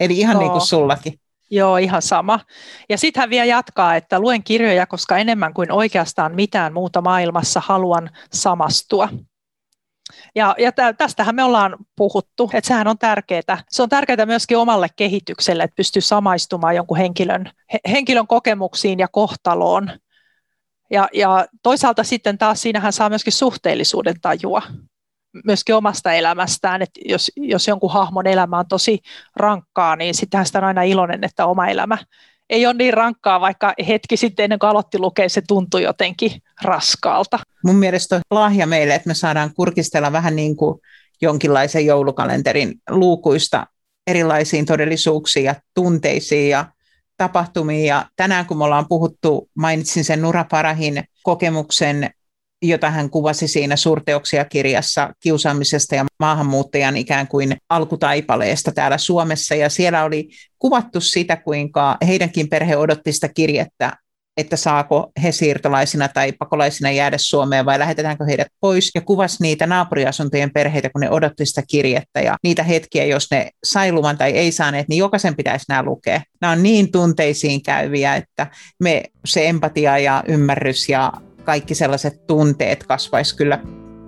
Eli 0.00 0.18
ihan 0.18 0.34
Joo. 0.34 0.42
niin 0.42 0.50
kuin 0.50 0.66
sullakin. 0.66 1.20
Joo, 1.50 1.76
ihan 1.76 2.02
sama. 2.02 2.40
Ja 2.88 2.98
sitten 2.98 3.20
hän 3.20 3.30
vielä 3.30 3.44
jatkaa, 3.44 3.96
että 3.96 4.20
luen 4.20 4.44
kirjoja, 4.44 4.86
koska 4.86 5.16
enemmän 5.16 5.54
kuin 5.54 5.72
oikeastaan 5.72 6.34
mitään 6.34 6.72
muuta 6.72 7.00
maailmassa 7.00 7.62
haluan 7.64 8.10
samastua. 8.32 9.08
Ja, 10.34 10.54
ja 10.58 10.72
tästähän 10.98 11.34
me 11.34 11.44
ollaan 11.44 11.76
puhuttu, 11.96 12.50
että 12.52 12.68
sehän 12.68 12.88
on 12.88 12.98
tärkeää. 12.98 13.64
Se 13.70 13.82
on 13.82 13.88
tärkeää 13.88 14.26
myöskin 14.26 14.58
omalle 14.58 14.88
kehitykselle, 14.96 15.62
että 15.62 15.76
pystyy 15.76 16.02
samaistumaan 16.02 16.76
jonkun 16.76 16.96
henkilön, 16.96 17.50
he, 17.72 17.78
henkilön 17.88 18.26
kokemuksiin 18.26 18.98
ja 18.98 19.08
kohtaloon. 19.08 19.90
Ja, 20.90 21.08
ja 21.12 21.46
toisaalta 21.62 22.04
sitten 22.04 22.38
taas 22.38 22.62
siinähän 22.62 22.92
saa 22.92 23.08
myöskin 23.08 23.32
suhteellisuuden 23.32 24.20
tajua 24.20 24.62
myöskin 25.44 25.74
omasta 25.74 26.12
elämästään, 26.12 26.82
että 26.82 27.00
jos, 27.04 27.32
jos 27.36 27.68
jonkun 27.68 27.92
hahmon 27.92 28.26
elämä 28.26 28.58
on 28.58 28.68
tosi 28.68 28.98
rankkaa, 29.36 29.96
niin 29.96 30.14
sittenhän 30.14 30.46
sitä 30.46 30.58
on 30.58 30.64
aina 30.64 30.82
iloinen, 30.82 31.24
että 31.24 31.46
oma 31.46 31.66
elämä 31.66 31.98
ei 32.50 32.66
ole 32.66 32.74
niin 32.74 32.94
rankkaa, 32.94 33.40
vaikka 33.40 33.74
hetki 33.88 34.16
sitten 34.16 34.44
ennen 34.44 34.58
kuin 34.58 34.70
aloitti 34.70 34.98
lukea, 34.98 35.28
se 35.28 35.42
tuntui 35.48 35.82
jotenkin 35.82 36.32
raskaalta. 36.62 37.38
Mun 37.64 37.76
mielestä 37.76 38.16
on 38.16 38.22
lahja 38.30 38.66
meille, 38.66 38.94
että 38.94 39.08
me 39.08 39.14
saadaan 39.14 39.54
kurkistella 39.54 40.12
vähän 40.12 40.36
niin 40.36 40.56
kuin 40.56 40.80
jonkinlaisen 41.22 41.86
joulukalenterin 41.86 42.74
luukuista 42.90 43.66
erilaisiin 44.06 44.66
todellisuuksiin 44.66 45.44
ja 45.44 45.54
tunteisiin 45.74 46.50
ja 46.50 46.66
tapahtumiin. 47.16 47.86
Ja 47.86 48.06
tänään 48.16 48.46
kun 48.46 48.58
me 48.58 48.64
ollaan 48.64 48.88
puhuttu, 48.88 49.50
mainitsin 49.54 50.04
sen 50.04 50.22
Nura 50.22 50.44
Parahin 50.44 51.04
kokemuksen, 51.22 52.10
jota 52.62 52.90
hän 52.90 53.10
kuvasi 53.10 53.48
siinä 53.48 53.76
suurteoksia 53.76 54.44
kirjassa 54.44 55.10
kiusaamisesta 55.20 55.94
ja 55.94 56.04
maahanmuuttajan 56.18 56.96
ikään 56.96 57.28
kuin 57.28 57.56
alkutaipaleesta 57.68 58.72
täällä 58.72 58.98
Suomessa. 58.98 59.54
Ja 59.54 59.68
siellä 59.68 60.04
oli 60.04 60.28
kuvattu 60.58 61.00
sitä, 61.00 61.36
kuinka 61.36 61.96
heidänkin 62.06 62.48
perhe 62.48 62.76
odotti 62.76 63.12
sitä 63.12 63.28
kirjettä 63.28 63.92
että 64.38 64.56
saako 64.56 65.10
he 65.22 65.32
siirtolaisina 65.32 66.08
tai 66.08 66.32
pakolaisina 66.32 66.90
jäädä 66.90 67.18
Suomeen 67.18 67.66
vai 67.66 67.78
lähetetäänkö 67.78 68.24
heidät 68.24 68.46
pois. 68.60 68.90
Ja 68.94 69.00
kuvasi 69.00 69.36
niitä 69.40 69.66
naapuriasuntojen 69.66 70.50
perheitä, 70.52 70.90
kun 70.90 71.00
ne 71.00 71.10
odotti 71.10 71.46
sitä 71.46 71.62
kirjettä 71.68 72.20
ja 72.20 72.36
niitä 72.42 72.62
hetkiä, 72.62 73.04
jos 73.04 73.30
ne 73.30 73.50
sai 73.64 73.92
luvan 73.92 74.18
tai 74.18 74.30
ei 74.30 74.52
saaneet, 74.52 74.88
niin 74.88 74.98
jokaisen 74.98 75.36
pitäisi 75.36 75.64
nämä 75.68 75.82
lukea. 75.82 76.20
Nämä 76.40 76.52
on 76.52 76.62
niin 76.62 76.92
tunteisiin 76.92 77.62
käyviä, 77.62 78.16
että 78.16 78.46
me 78.82 79.04
se 79.24 79.48
empatia 79.48 79.98
ja 79.98 80.24
ymmärrys 80.28 80.88
ja 80.88 81.12
kaikki 81.48 81.74
sellaiset 81.74 82.26
tunteet 82.26 82.84
kasvaisi 82.84 83.36
kyllä 83.36 83.58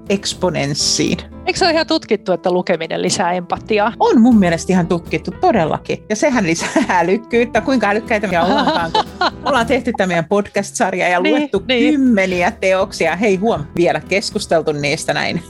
eksponenssiin. 0.09 1.18
Eikö 1.47 1.59
se 1.59 1.64
ole 1.64 1.72
ihan 1.72 1.86
tutkittu, 1.86 2.32
että 2.32 2.51
lukeminen 2.51 3.03
lisää 3.03 3.32
empatiaa? 3.32 3.93
On 4.01 4.20
mun 4.20 4.38
mielestä 4.38 4.72
ihan 4.72 4.86
tutkittu, 4.86 5.30
todellakin. 5.30 6.05
Ja 6.09 6.16
sehän 6.16 6.47
lisää 6.47 6.68
älykkyyttä, 7.01 7.61
kuinka 7.61 7.88
älykkäitä 7.88 8.26
me 8.26 8.41
ollaan, 8.41 8.93
kun 8.93 9.05
ollaan 9.47 9.66
tehty 9.66 9.93
tämä 9.97 10.07
meidän 10.07 10.24
podcast-sarja 10.24 11.09
ja 11.09 11.20
niin, 11.20 11.36
luettu 11.36 11.62
niin. 11.68 11.93
kymmeniä 11.93 12.51
teoksia. 12.51 13.16
Hei 13.16 13.36
huom, 13.36 13.64
vielä 13.76 14.01
keskusteltu 14.01 14.72
niistä 14.72 15.14
näin, 15.14 15.43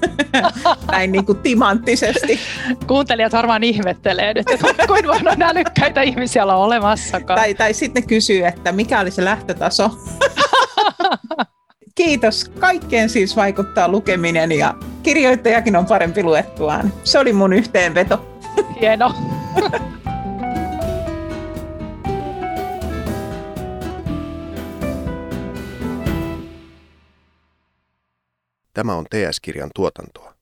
näin 0.92 1.12
niin 1.12 1.26
kuin 1.26 1.38
timanttisesti. 1.38 2.38
Kuuntelijat 2.86 3.32
varmaan 3.32 3.64
ihmettelee 3.64 4.34
nyt, 4.34 4.50
että 4.50 4.86
kuinka 4.86 5.12
on 5.12 5.42
älykkäitä 5.42 6.02
ihmisiä 6.02 6.42
olla 6.42 6.56
olemassakaan. 6.56 7.40
Tai, 7.40 7.54
tai 7.54 7.74
sitten 7.74 8.02
ne 8.02 8.06
kysyy, 8.06 8.46
että 8.46 8.72
mikä 8.72 9.00
oli 9.00 9.10
se 9.10 9.24
lähtötaso. 9.24 9.90
Kiitos. 12.04 12.48
Kaikkeen 12.48 13.08
siis 13.08 13.36
vaikuttaa 13.36 13.88
lukeminen 13.88 14.52
ja 14.52 14.74
kirjoittajakin 15.02 15.76
on 15.76 15.86
parempi 15.86 16.22
luettuaan. 16.22 16.92
Se 17.04 17.18
oli 17.18 17.32
mun 17.32 17.52
yhteenveto. 17.52 18.40
Hieno. 18.80 19.14
Tämä 28.74 28.94
on 28.94 29.04
TS-kirjan 29.04 29.70
tuotantoa. 29.74 30.39